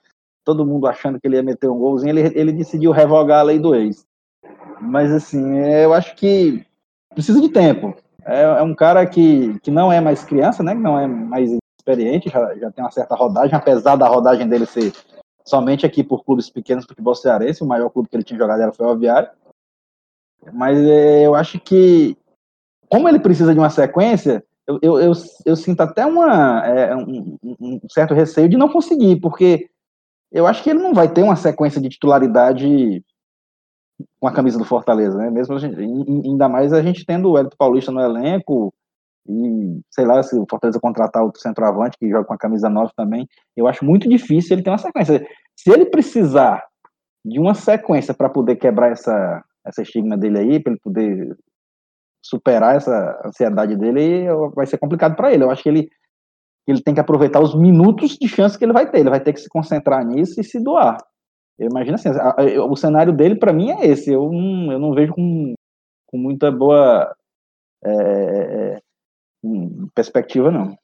[0.44, 3.60] todo mundo achando que ele ia meter um golzinho, ele, ele decidiu revogar a lei
[3.60, 4.06] do ex.
[4.82, 6.66] Mas, assim, eu acho que
[7.14, 7.96] precisa de tempo.
[8.26, 10.76] É, é, um cara que, que não é mais criança, né?
[10.76, 14.66] Que não é mais experiente, já, já tem uma certa rodagem, apesar da rodagem dele
[14.66, 14.94] ser
[15.46, 18.62] somente aqui por clubes pequenos do futebol cearense, o maior clube que ele tinha jogado
[18.62, 19.30] era o Ferroviário.
[20.54, 22.16] Mas é, eu acho que,
[22.88, 25.14] como ele precisa de uma sequência, eu, eu, eu,
[25.46, 29.70] eu sinto até uma, é, um, um, certo receio de não conseguir, porque
[30.32, 33.04] eu acho que ele não vai ter uma sequência de titularidade
[34.20, 35.30] com a camisa do Fortaleza, né?
[35.30, 38.74] Mesmo gente, ainda mais a gente tendo o Hélio Paulista no elenco,
[39.28, 42.92] e sei lá se o Fortaleza contratar outro centroavante que joga com a camisa 9
[42.96, 45.26] também, eu acho muito difícil ele ter uma sequência.
[45.56, 46.64] Se ele precisar
[47.24, 51.38] de uma sequência para poder quebrar essa, essa estigma dele aí, para ele poder
[52.24, 55.44] superar essa ansiedade dele, vai ser complicado para ele.
[55.44, 55.90] Eu acho que ele,
[56.72, 59.00] ele tem que aproveitar os minutos de chance que ele vai ter.
[59.00, 60.98] Ele vai ter que se concentrar nisso e se doar.
[61.58, 64.12] Eu imagino assim, a, a, o cenário dele para mim é esse.
[64.12, 65.54] Eu não, eu não vejo com,
[66.08, 67.14] com muita boa
[67.84, 68.80] é, é
[69.94, 70.78] perspectiva, não.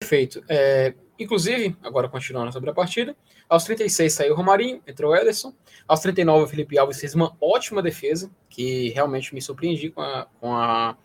[0.00, 0.42] Perfeito.
[0.48, 3.16] É, inclusive, agora continuando sobre a partida,
[3.48, 5.54] aos 36 saiu o Romarinho, entrou o Ederson.
[5.86, 10.26] Aos 39 o Felipe Alves fez uma ótima defesa, que realmente me surpreendi com a,
[10.40, 10.96] com a,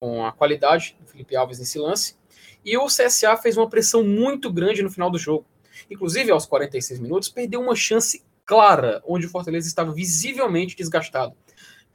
[0.00, 2.16] com a qualidade do Felipe Alves nesse lance.
[2.64, 5.46] E o CSA fez uma pressão muito grande no final do jogo.
[5.90, 11.34] Inclusive, aos 46 minutos, perdeu uma chance clara, onde o Fortaleza estava visivelmente desgastado.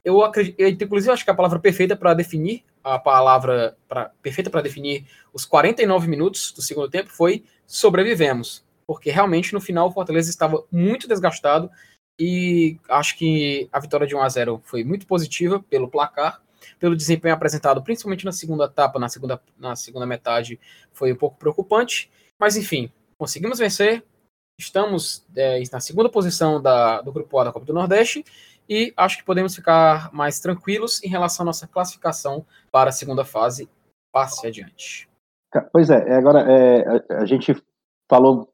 [0.03, 4.61] Eu acredito, inclusive, acho que a palavra perfeita para definir a palavra pra, perfeita para
[4.61, 10.29] definir os 49 minutos do segundo tempo foi sobrevivemos, porque realmente no final o Fortaleza
[10.29, 11.69] estava muito desgastado
[12.17, 16.41] e acho que a vitória de 1 a 0 foi muito positiva pelo placar,
[16.79, 20.59] pelo desempenho apresentado, principalmente na segunda etapa, na segunda, na segunda metade,
[20.91, 24.03] foi um pouco preocupante, mas enfim, conseguimos vencer,
[24.59, 28.23] estamos é, na segunda posição da, do grupo A da Copa do Nordeste
[28.69, 33.23] e acho que podemos ficar mais tranquilos em relação à nossa classificação para a segunda
[33.23, 33.69] fase.
[34.11, 35.07] Passe adiante.
[35.71, 37.55] Pois é, agora é, a, gente
[38.09, 38.49] falou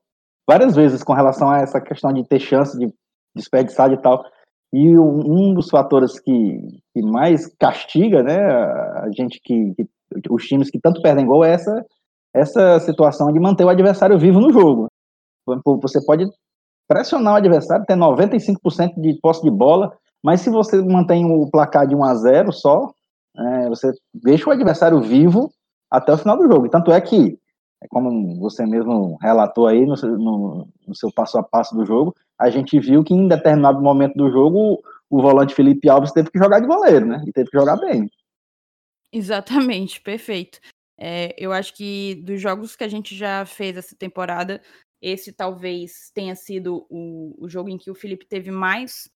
[0.48, 2.94] várias vezes com relação a essa questão de ter chance de
[3.36, 4.26] desperdiçar e tal.
[4.74, 9.88] E um dos fatores que, que mais castiga né, a gente que, que,
[10.32, 11.86] os times que tanto perdem gol é essa,
[12.34, 14.88] essa situação de manter o adversário vivo no jogo.
[15.80, 16.28] Você pode
[16.88, 21.86] pressionar o adversário, ter 95% de posse de bola, mas se você mantém o placar
[21.86, 22.92] de 1 a 0 só,
[23.38, 25.52] é, você deixa o adversário vivo
[25.92, 26.68] até o final do jogo.
[26.68, 27.38] Tanto é que,
[27.84, 32.16] é como você mesmo relatou aí no, no, no seu passo a passo do jogo,
[32.40, 36.40] a gente viu que em determinado momento do jogo o volante Felipe Alves teve que
[36.40, 37.24] jogar de goleiro, né?
[37.28, 38.10] E teve que jogar bem.
[39.12, 40.60] Exatamente, perfeito.
[40.98, 44.62] É, eu acho que dos jogos que a gente já fez essa temporada,
[45.02, 49.10] esse talvez tenha sido o, o jogo em que o Felipe teve mais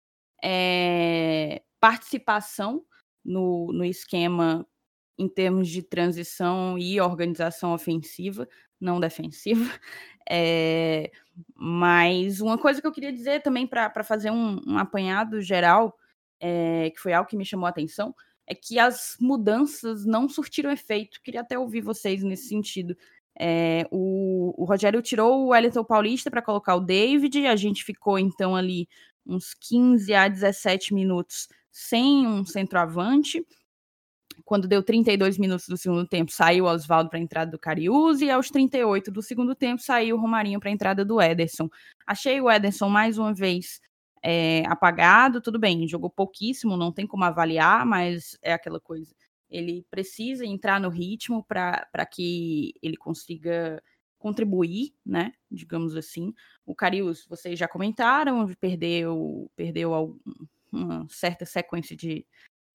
[0.44, 2.84] é, participação
[3.26, 4.68] no, no esquema
[5.18, 8.48] em termos de transição e organização ofensiva,
[8.80, 9.64] não defensiva.
[10.30, 11.10] É,
[11.56, 15.98] mas uma coisa que eu queria dizer também para fazer um, um, apanhado geral,
[16.38, 18.14] é, que foi algo que me chamou a atenção,
[18.46, 21.22] é que as mudanças não surtiram efeito.
[21.24, 22.94] Queria até ouvir vocês nesse sentido.
[23.40, 28.20] É, o, o, Rogério tirou o Wellington Paulista para colocar o David, a gente ficou
[28.20, 28.90] então ali
[29.26, 33.46] uns 15 a 17 minutos sem um centroavante.
[34.46, 38.22] Quando deu 32 minutos do segundo tempo, saiu o Oswaldo para a entrada do Cariús
[38.22, 41.70] e aos 38 do segundo tempo saiu o Romarinho para a entrada do Ederson.
[42.06, 43.82] Achei o Ederson mais uma vez
[44.24, 49.14] é, apagado, tudo bem, jogou pouquíssimo, não tem como avaliar, mas é aquela coisa.
[49.50, 53.82] Ele precisa entrar no ritmo para que ele consiga
[54.20, 55.32] contribuir, né?
[55.50, 56.34] Digamos assim.
[56.66, 60.20] O Carius, vocês já comentaram, perdeu, perdeu
[60.72, 62.26] uma certa sequência de,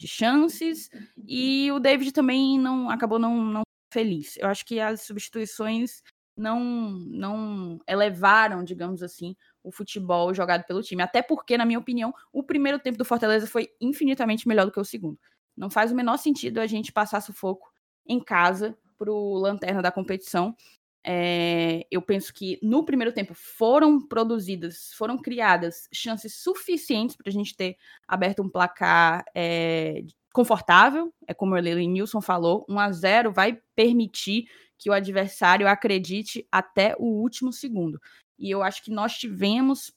[0.02, 0.90] de chances,
[1.28, 3.62] e o David também não acabou não, não
[3.92, 4.36] feliz.
[4.36, 6.02] Eu acho que as substituições
[6.36, 11.02] não, não elevaram, digamos assim, o futebol jogado pelo time.
[11.02, 14.80] Até porque, na minha opinião, o primeiro tempo do Fortaleza foi infinitamente melhor do que
[14.80, 15.18] o segundo.
[15.56, 17.70] Não faz o menor sentido a gente passar sufoco
[18.04, 20.56] em casa para o lanterna da competição
[21.04, 27.32] é, eu penso que no primeiro tempo foram produzidas, foram criadas chances suficientes para a
[27.32, 31.12] gente ter aberto um placar é, confortável.
[31.26, 34.44] É como o Nilson falou, 1 a 0 vai permitir
[34.78, 38.00] que o adversário acredite até o último segundo.
[38.38, 39.92] E eu acho que nós tivemos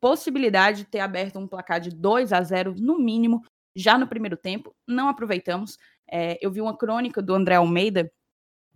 [0.00, 3.42] possibilidade de ter aberto um placar de 2 a 0 no mínimo
[3.74, 4.74] já no primeiro tempo.
[4.86, 5.76] Não aproveitamos.
[6.10, 8.10] É, eu vi uma crônica do André Almeida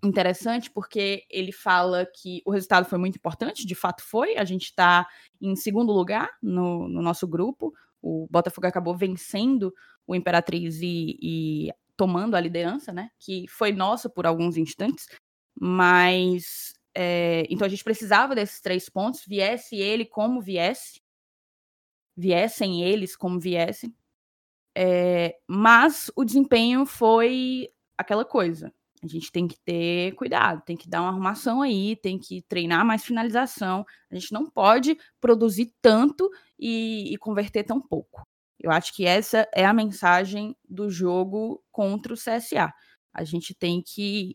[0.02, 4.36] interessante porque ele fala que o resultado foi muito importante, de fato foi.
[4.36, 5.06] A gente está
[5.40, 7.72] em segundo lugar no, no, nosso grupo.
[8.00, 9.72] O Botafogo acabou vencendo
[10.06, 13.10] o Imperatriz e, e, tomando a liderança, né?
[13.18, 15.06] Que foi nossa por alguns instantes,
[15.58, 21.00] mas É, então a gente precisava desses três pontos, viesse ele como viesse,
[22.16, 23.94] viessem eles como viessem.
[24.76, 28.72] É, mas o desempenho foi aquela coisa.
[29.02, 32.86] A gente tem que ter cuidado, tem que dar uma arrumação aí, tem que treinar
[32.86, 33.84] mais finalização.
[34.10, 38.24] A gente não pode produzir tanto e, e converter tão pouco.
[38.60, 42.72] Eu acho que essa é a mensagem do jogo contra o CSA.
[43.12, 44.34] A gente tem que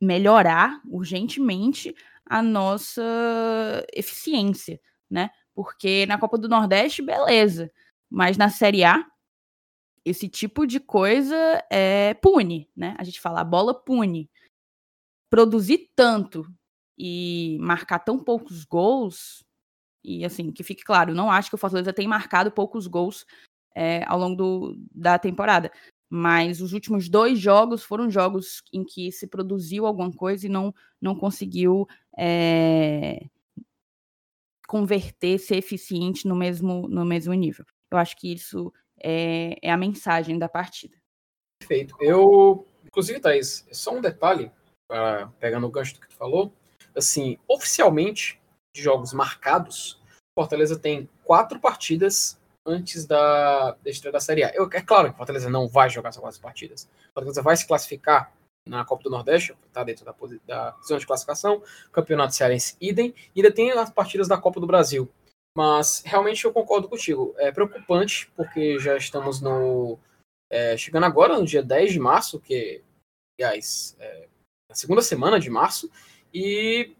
[0.00, 1.94] melhorar urgentemente
[2.26, 3.02] a nossa
[3.94, 4.78] eficiência,
[5.10, 5.30] né?
[5.54, 7.70] Porque na Copa do Nordeste, beleza,
[8.10, 9.04] mas na Série A
[10.08, 11.36] esse tipo de coisa
[11.70, 12.94] é, pune, né?
[12.98, 14.30] A gente fala, a bola pune.
[15.30, 16.46] Produzir tanto
[16.96, 19.44] e marcar tão poucos gols,
[20.02, 23.26] e assim, que fique claro, não acho que o Fortaleza tem marcado poucos gols
[23.74, 25.70] é, ao longo do, da temporada.
[26.10, 30.74] Mas os últimos dois jogos foram jogos em que se produziu alguma coisa e não,
[31.00, 31.86] não conseguiu
[32.16, 33.26] é,
[34.66, 37.66] converter, ser eficiente no mesmo, no mesmo nível.
[37.90, 38.72] Eu acho que isso
[39.02, 40.96] é, é a mensagem da partida.
[41.60, 41.96] Perfeito.
[42.00, 44.50] Eu, inclusive, Thaís, só um detalhe,
[44.90, 46.52] uh, pegando o gancho do que tu falou,
[46.96, 48.40] assim, oficialmente,
[48.74, 50.00] de jogos marcados,
[50.38, 54.50] Fortaleza tem quatro partidas antes da, da estreia da Série A.
[54.54, 56.88] Eu, é claro que Fortaleza não vai jogar essas quatro partidas.
[57.12, 58.32] Fortaleza vai se classificar
[58.68, 60.14] na Copa do Nordeste, está dentro da,
[60.46, 64.66] da, zona de classificação, Campeonato Cearense idem, e ainda tem as partidas da Copa do
[64.66, 65.08] Brasil.
[65.58, 67.34] Mas realmente eu concordo contigo.
[67.36, 69.98] É preocupante, porque já estamos no.
[70.48, 72.80] É, chegando agora no dia 10 de março, que,
[73.36, 74.28] aliás, é
[74.70, 75.90] a segunda semana de março,
[76.32, 76.94] e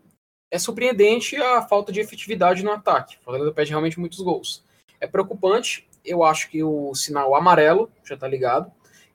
[0.53, 3.17] é surpreendente a falta de efetividade no ataque.
[3.19, 4.65] O Fortaleza pede realmente muitos gols.
[4.99, 8.73] É preocupante, eu acho que o sinal amarelo já está ligado,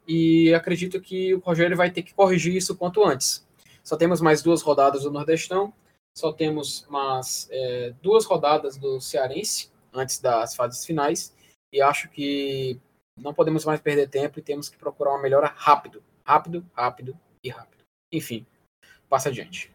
[0.07, 3.45] e acredito que o Rogério vai ter que corrigir isso quanto antes.
[3.83, 5.73] Só temos mais duas rodadas do Nordestão,
[6.15, 11.35] só temos mais é, duas rodadas do Cearense antes das fases finais
[11.71, 12.79] e acho que
[13.17, 17.49] não podemos mais perder tempo e temos que procurar uma melhora rápido, rápido, rápido e
[17.49, 17.83] rápido.
[18.11, 18.45] Enfim,
[19.09, 19.71] passa adiante.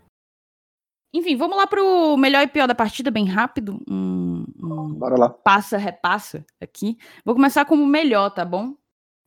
[1.15, 3.81] Enfim, vamos lá para o melhor e pior da partida, bem rápido.
[3.89, 5.29] Um, um Bora lá.
[5.31, 6.99] Passa, repassa aqui.
[7.25, 8.75] Vou começar com o melhor, tá bom?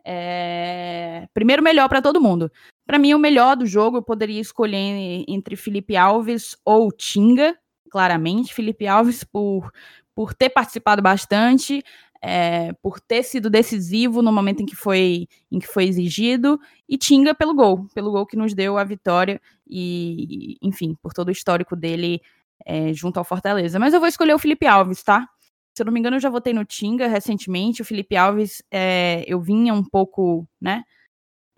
[0.06, 1.28] É...
[1.34, 2.52] Primeiro melhor para todo mundo.
[2.92, 7.58] Para mim, o melhor do jogo eu poderia escolher entre Felipe Alves ou Tinga,
[7.90, 8.54] claramente.
[8.54, 9.72] Felipe Alves por,
[10.14, 11.82] por ter participado bastante,
[12.22, 16.98] é, por ter sido decisivo no momento em que foi em que foi exigido e
[16.98, 21.32] Tinga pelo gol, pelo gol que nos deu a vitória e, enfim, por todo o
[21.32, 22.20] histórico dele
[22.66, 23.80] é, junto ao Fortaleza.
[23.80, 25.30] Mas eu vou escolher o Felipe Alves, tá?
[25.74, 27.82] Se eu não me engano, eu já votei no Tinga recentemente.
[27.82, 30.84] O Felipe Alves, é, eu vinha um pouco, né?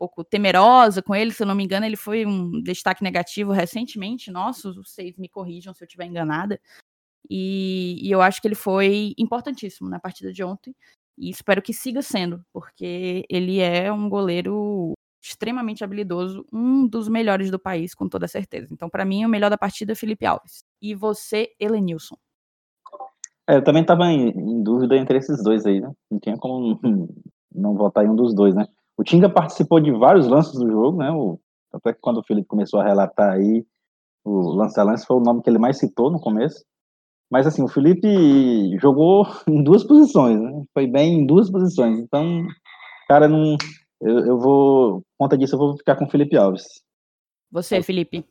[0.04, 4.30] Pouco temerosa com ele, se eu não me engano, ele foi um destaque negativo recentemente.
[4.30, 6.60] Nossa, vocês me corrijam se eu estiver enganada.
[7.30, 10.76] E, e, eu acho que ele foi importantíssimo na partida de ontem.
[11.18, 14.92] E espero que siga sendo, porque ele é um goleiro
[15.24, 18.74] extremamente habilidoso, um dos melhores do país, com toda certeza.
[18.74, 20.66] Então, para mim, o melhor da partida é Felipe Alves.
[20.82, 22.18] E você, Elenilson.
[23.48, 25.90] É, eu também estava em, em, dúvida entre esses dois aí, né?
[26.12, 26.78] Não tinha como
[27.56, 28.68] não votar em um dos dois, né?
[29.04, 31.12] O Tinga participou de vários lances do jogo, né?
[31.12, 31.38] O,
[31.74, 33.66] até que quando o Felipe começou a relatar aí,
[34.24, 36.64] o lance a lance foi o nome que ele mais citou no começo.
[37.30, 38.08] Mas assim, o Felipe
[38.80, 40.64] jogou em duas posições, né?
[40.74, 42.00] Foi bem em duas posições.
[42.00, 42.48] Então,
[43.06, 43.58] cara, não.
[44.00, 45.04] Eu, eu vou.
[45.18, 46.64] Conta disso, eu vou ficar com o Felipe Alves.
[47.52, 48.26] Você, Felipe.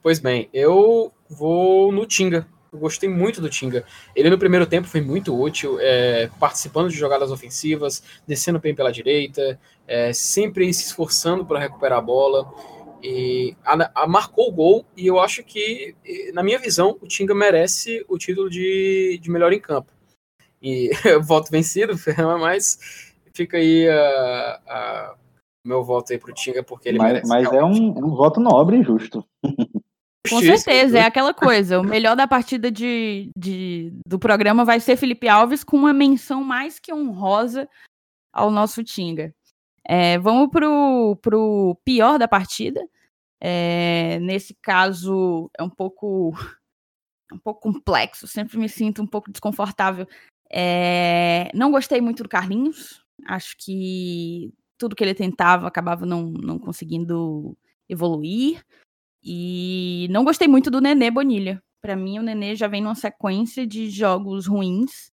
[0.00, 2.46] Pois bem, eu vou no Tinga.
[2.72, 3.84] Eu gostei muito do Tinga.
[4.16, 8.90] Ele no primeiro tempo foi muito útil, é, participando de jogadas ofensivas, descendo bem pela
[8.90, 12.50] direita, é, sempre se esforçando para recuperar a bola.
[13.02, 15.94] E a, a, marcou o gol, e eu acho que,
[16.32, 19.92] na minha visão, o Tinga merece o título de, de melhor em campo.
[20.62, 20.90] E
[21.22, 21.92] voto vencido,
[22.40, 25.14] mas fica aí a, a
[25.64, 27.28] meu voto aí pro Tinga, porque ele mas, merece.
[27.28, 29.22] Mas é um, é um voto nobre e justo.
[30.28, 31.80] Com certeza, é aquela coisa.
[31.80, 36.44] O melhor da partida de, de, do programa vai ser Felipe Alves, com uma menção
[36.44, 37.68] mais que honrosa
[38.32, 39.34] ao nosso Tinga.
[39.84, 42.80] É, vamos pro, pro pior da partida.
[43.40, 46.32] É, nesse caso, é um pouco,
[47.32, 50.06] um pouco complexo, sempre me sinto um pouco desconfortável.
[50.48, 56.58] É, não gostei muito do Carlinhos, acho que tudo que ele tentava acabava não, não
[56.58, 57.56] conseguindo
[57.88, 58.64] evoluir.
[59.22, 61.62] E não gostei muito do Nenê Bonilha.
[61.80, 65.12] Para mim, o Nenê já vem numa sequência de jogos ruins.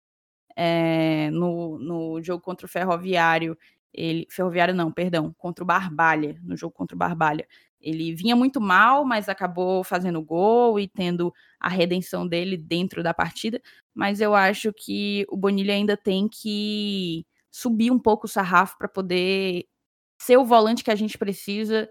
[0.56, 3.58] É, no, no jogo contra o Ferroviário,
[3.94, 7.48] ele Ferroviário não, perdão, contra o Barbalha, no jogo contra o Barbalha.
[7.80, 13.14] Ele vinha muito mal, mas acabou fazendo gol e tendo a redenção dele dentro da
[13.14, 13.62] partida.
[13.94, 18.88] Mas eu acho que o Bonilha ainda tem que subir um pouco o sarrafo para
[18.88, 19.66] poder
[20.20, 21.90] ser o volante que a gente precisa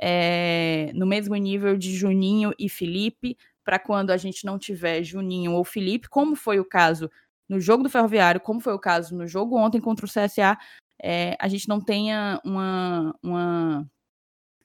[0.00, 5.52] é, no mesmo nível de Juninho e Felipe, para quando a gente não tiver Juninho
[5.52, 7.10] ou Felipe, como foi o caso
[7.48, 10.56] no jogo do Ferroviário, como foi o caso no jogo ontem contra o CSA,
[11.02, 13.90] é, a gente não tenha uma, uma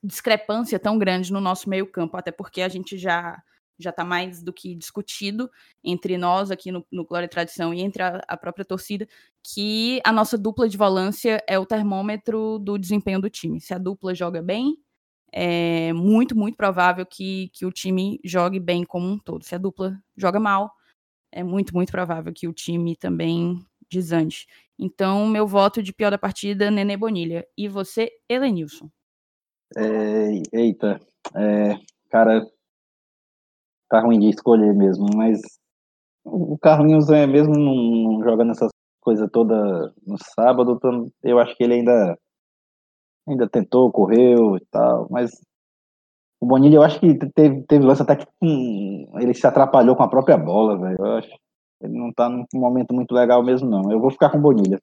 [0.03, 3.41] discrepância tão grande no nosso meio campo, até porque a gente já
[3.77, 5.51] já está mais do que discutido
[5.83, 9.05] entre nós aqui no, no Glória e Tradição e entre a, a, própria torcida,
[9.43, 13.59] que a nossa dupla de volância é o termômetro do desempenho do time.
[13.59, 14.77] Se a dupla joga bem,
[15.31, 19.43] é muito, muito provável que, que o time jogue bem como um todo.
[19.43, 20.71] Se a dupla joga mal,
[21.31, 23.59] é muito, muito provável que o time também
[23.91, 24.47] desande.
[24.77, 27.45] Então, meu voto de pior da partida, Nenê Bonilha.
[27.57, 28.89] E você, Helenilson?
[29.75, 30.99] É, eita,
[31.35, 31.77] é,
[32.09, 32.45] cara,
[33.89, 35.41] tá ruim de escolher mesmo, mas
[36.23, 38.69] o Carlinhos é mesmo não, jogando essas
[39.01, 40.79] coisas toda no sábado,
[41.23, 42.17] eu acho que ele ainda
[43.27, 45.31] ainda tentou, correu e tal, mas
[46.39, 50.03] o Bonilha eu acho que teve, teve lance até que hum, ele se atrapalhou com
[50.03, 50.97] a própria bola, velho.
[50.99, 51.29] Eu acho
[51.81, 53.91] ele não tá num momento muito legal mesmo, não.
[53.91, 54.81] Eu vou ficar com o Bonilha.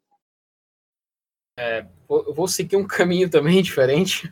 [1.59, 4.31] É, eu vou seguir um caminho também diferente.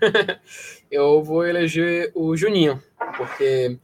[0.90, 2.82] eu vou eleger o Juninho,
[3.16, 3.78] porque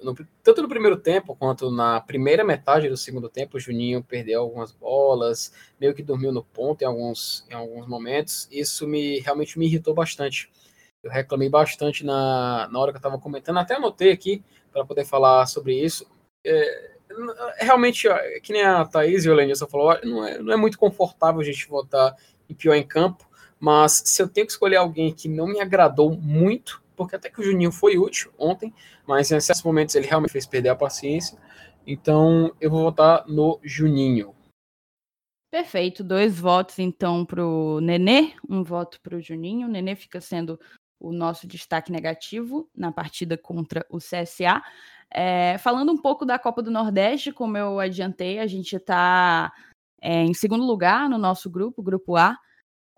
[0.00, 4.42] no, tanto no primeiro tempo quanto na primeira metade do segundo tempo, o Juninho perdeu
[4.42, 8.48] algumas bolas, meio que dormiu no ponto em alguns, em alguns momentos.
[8.50, 10.50] Isso me realmente me irritou bastante.
[11.02, 14.42] Eu reclamei bastante na, na hora que eu estava comentando, até anotei aqui
[14.72, 16.06] para poder falar sobre isso.
[16.44, 16.96] É,
[17.58, 18.06] realmente,
[18.42, 21.44] que nem a Thaís e o Lenilson falou, não é, não é muito confortável a
[21.44, 22.14] gente votar
[22.48, 23.26] em pior em campo,
[23.58, 27.40] mas se eu tenho que escolher alguém que não me agradou muito, porque até que
[27.40, 28.72] o Juninho foi útil ontem,
[29.06, 31.38] mas em certos momentos ele realmente fez perder a paciência,
[31.86, 34.34] então eu vou votar no Juninho.
[35.50, 39.68] Perfeito, dois votos então para o Nenê, um voto para o Juninho.
[39.68, 40.58] O Nenê fica sendo
[40.98, 44.62] o nosso destaque negativo na partida contra o CSA.
[45.10, 49.52] É, falando um pouco da Copa do Nordeste, como eu adiantei, a gente está
[50.00, 52.36] é, em segundo lugar no nosso grupo, grupo A,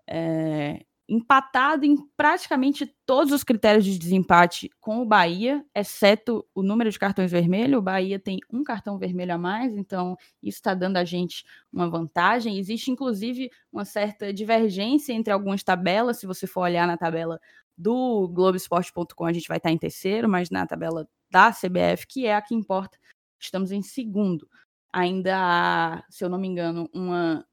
[0.07, 6.91] é, empatado em praticamente todos os critérios de desempate com o Bahia, exceto o número
[6.91, 7.79] de cartões vermelhos.
[7.79, 11.43] O Bahia tem um cartão vermelho a mais, então isso está dando a gente
[11.73, 12.59] uma vantagem.
[12.59, 16.19] Existe, inclusive, uma certa divergência entre algumas tabelas.
[16.19, 17.39] Se você for olhar na tabela
[17.75, 22.35] do Globoesporte.com, a gente vai estar em terceiro, mas na tabela da CBF, que é
[22.35, 22.99] a que importa,
[23.39, 24.47] estamos em segundo.
[24.93, 27.45] Ainda há, se eu não me engano, uma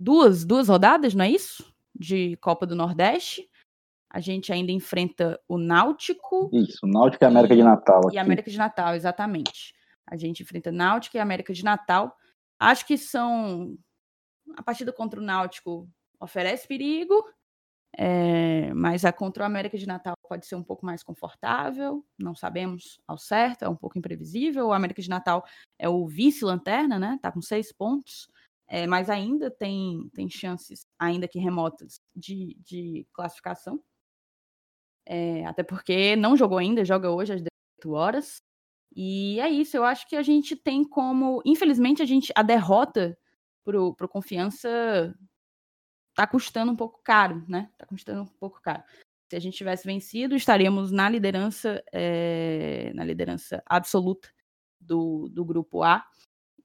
[0.00, 1.77] duas, duas rodadas, não é isso?
[1.98, 3.48] De Copa do Nordeste.
[4.10, 6.48] A gente ainda enfrenta o Náutico.
[6.52, 8.06] Isso, o Náutico e a América de Natal.
[8.06, 8.16] Aqui.
[8.16, 9.74] E América de Natal, exatamente.
[10.06, 12.16] A gente enfrenta Náutico e América de Natal.
[12.58, 13.76] Acho que são.
[14.56, 15.88] A partida contra o Náutico
[16.18, 17.22] oferece perigo,
[17.96, 22.34] é, mas a contra o América de Natal pode ser um pouco mais confortável, não
[22.34, 24.68] sabemos ao certo, é um pouco imprevisível.
[24.68, 25.44] O América de Natal
[25.78, 27.18] é o vice-lanterna, né?
[27.20, 28.28] Tá com seis pontos,
[28.68, 33.82] é, mas ainda tem, tem chances, ainda que remotas, de, de classificação.
[35.06, 38.42] É, até porque não jogou ainda, joga hoje às 18 horas.
[38.94, 41.42] E é isso, eu acho que a gente tem como.
[41.46, 43.16] Infelizmente, a gente a derrota
[43.64, 45.14] pro, pro confiança
[46.14, 47.70] tá custando um pouco caro, né?
[47.78, 48.82] Tá custando um pouco caro.
[49.30, 54.28] Se a gente tivesse vencido, estaríamos na liderança, é, na liderança absoluta
[54.80, 56.04] do, do grupo A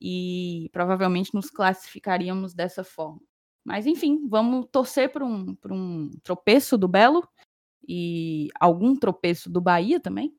[0.01, 3.21] e provavelmente nos classificaríamos dessa forma.
[3.63, 7.27] Mas enfim, vamos torcer por um, um tropeço do Belo
[7.87, 10.35] e algum tropeço do Bahia também.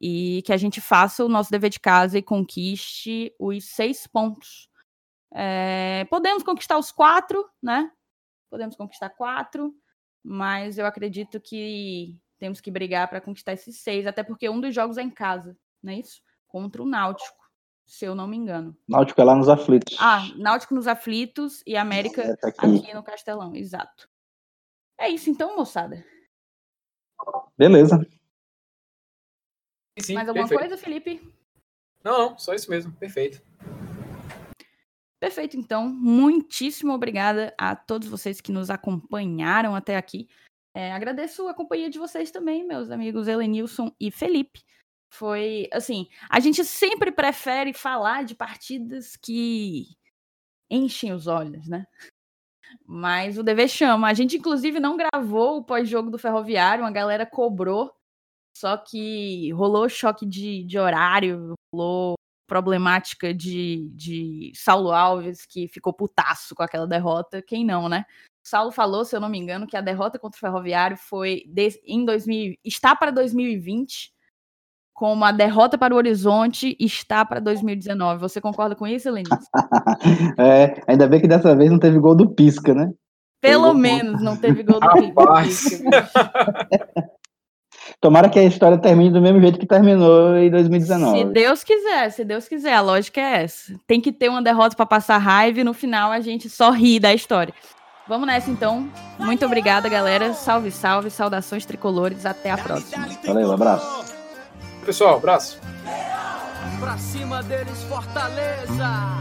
[0.00, 4.68] E que a gente faça o nosso dever de casa e conquiste os seis pontos.
[5.32, 7.90] É, podemos conquistar os quatro, né?
[8.48, 9.74] podemos conquistar quatro,
[10.22, 14.74] mas eu acredito que temos que brigar para conquistar esses seis, até porque um dos
[14.74, 16.20] jogos é em casa, não é isso?
[16.46, 17.37] Contra o Náutico,
[17.88, 18.76] se eu não me engano.
[18.86, 19.96] Náutico é lá nos aflitos.
[19.98, 22.78] Ah, Náutico nos aflitos e América é, tá aqui.
[22.78, 24.08] aqui no Castelão, exato.
[24.98, 26.04] É isso então, moçada.
[27.56, 28.06] Beleza.
[29.98, 30.68] Sim, Mais alguma perfeito.
[30.68, 31.34] coisa, Felipe?
[32.04, 32.92] Não, não, só isso mesmo.
[32.92, 33.42] Perfeito.
[35.18, 35.88] Perfeito, então.
[35.88, 40.28] Muitíssimo obrigada a todos vocês que nos acompanharam até aqui.
[40.74, 44.62] É, agradeço a companhia de vocês também, meus amigos Elenilson e Felipe.
[45.10, 49.86] Foi assim, a gente sempre prefere falar de partidas que
[50.70, 51.86] enchem os olhos, né?
[52.86, 54.08] Mas o dever chama.
[54.08, 57.92] A gente, inclusive, não gravou o pós-jogo do Ferroviário, a galera cobrou.
[58.56, 62.14] Só que rolou choque de, de horário, rolou
[62.46, 67.42] problemática de, de Saulo Alves, que ficou putaço com aquela derrota.
[67.42, 68.04] Quem não, né?
[68.42, 71.80] Saulo falou, se eu não me engano, que a derrota contra o Ferroviário foi de,
[71.84, 74.12] em 2000, está para 2020,
[74.98, 78.20] como a derrota para o Horizonte está para 2019.
[78.20, 79.30] Você concorda com isso, Lenice?
[80.36, 82.90] é, ainda bem que dessa vez não teve gol do Pisca, né?
[83.40, 84.88] Pelo menos não teve gol do
[85.44, 85.78] Pisca.
[88.00, 91.18] Tomara que a história termine do mesmo jeito que terminou em 2019.
[91.18, 93.78] Se Deus quiser, se Deus quiser, a lógica é essa.
[93.86, 96.98] Tem que ter uma derrota para passar raiva e no final a gente só ri
[96.98, 97.54] da história.
[98.08, 98.90] Vamos nessa então.
[99.16, 100.34] Muito obrigada, galera.
[100.34, 102.26] Salve, salve, saudações tricolores.
[102.26, 103.06] Até a próxima.
[103.24, 104.17] Valeu, um abraço.
[104.88, 105.60] Pessoal, abraço.
[106.80, 109.18] Pra cima deles, Fortaleza.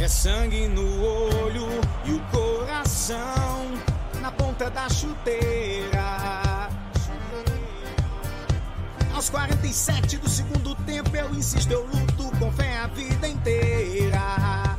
[0.00, 1.66] É sangue no olho
[2.04, 3.66] e o coração
[4.20, 6.68] na ponta da chuteira.
[9.12, 14.78] Aos 47 do segundo tempo eu insisto, eu luto com fé a vida inteira.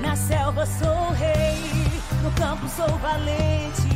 [0.00, 1.70] Na selva sou rei,
[2.22, 3.95] no campo sou valente.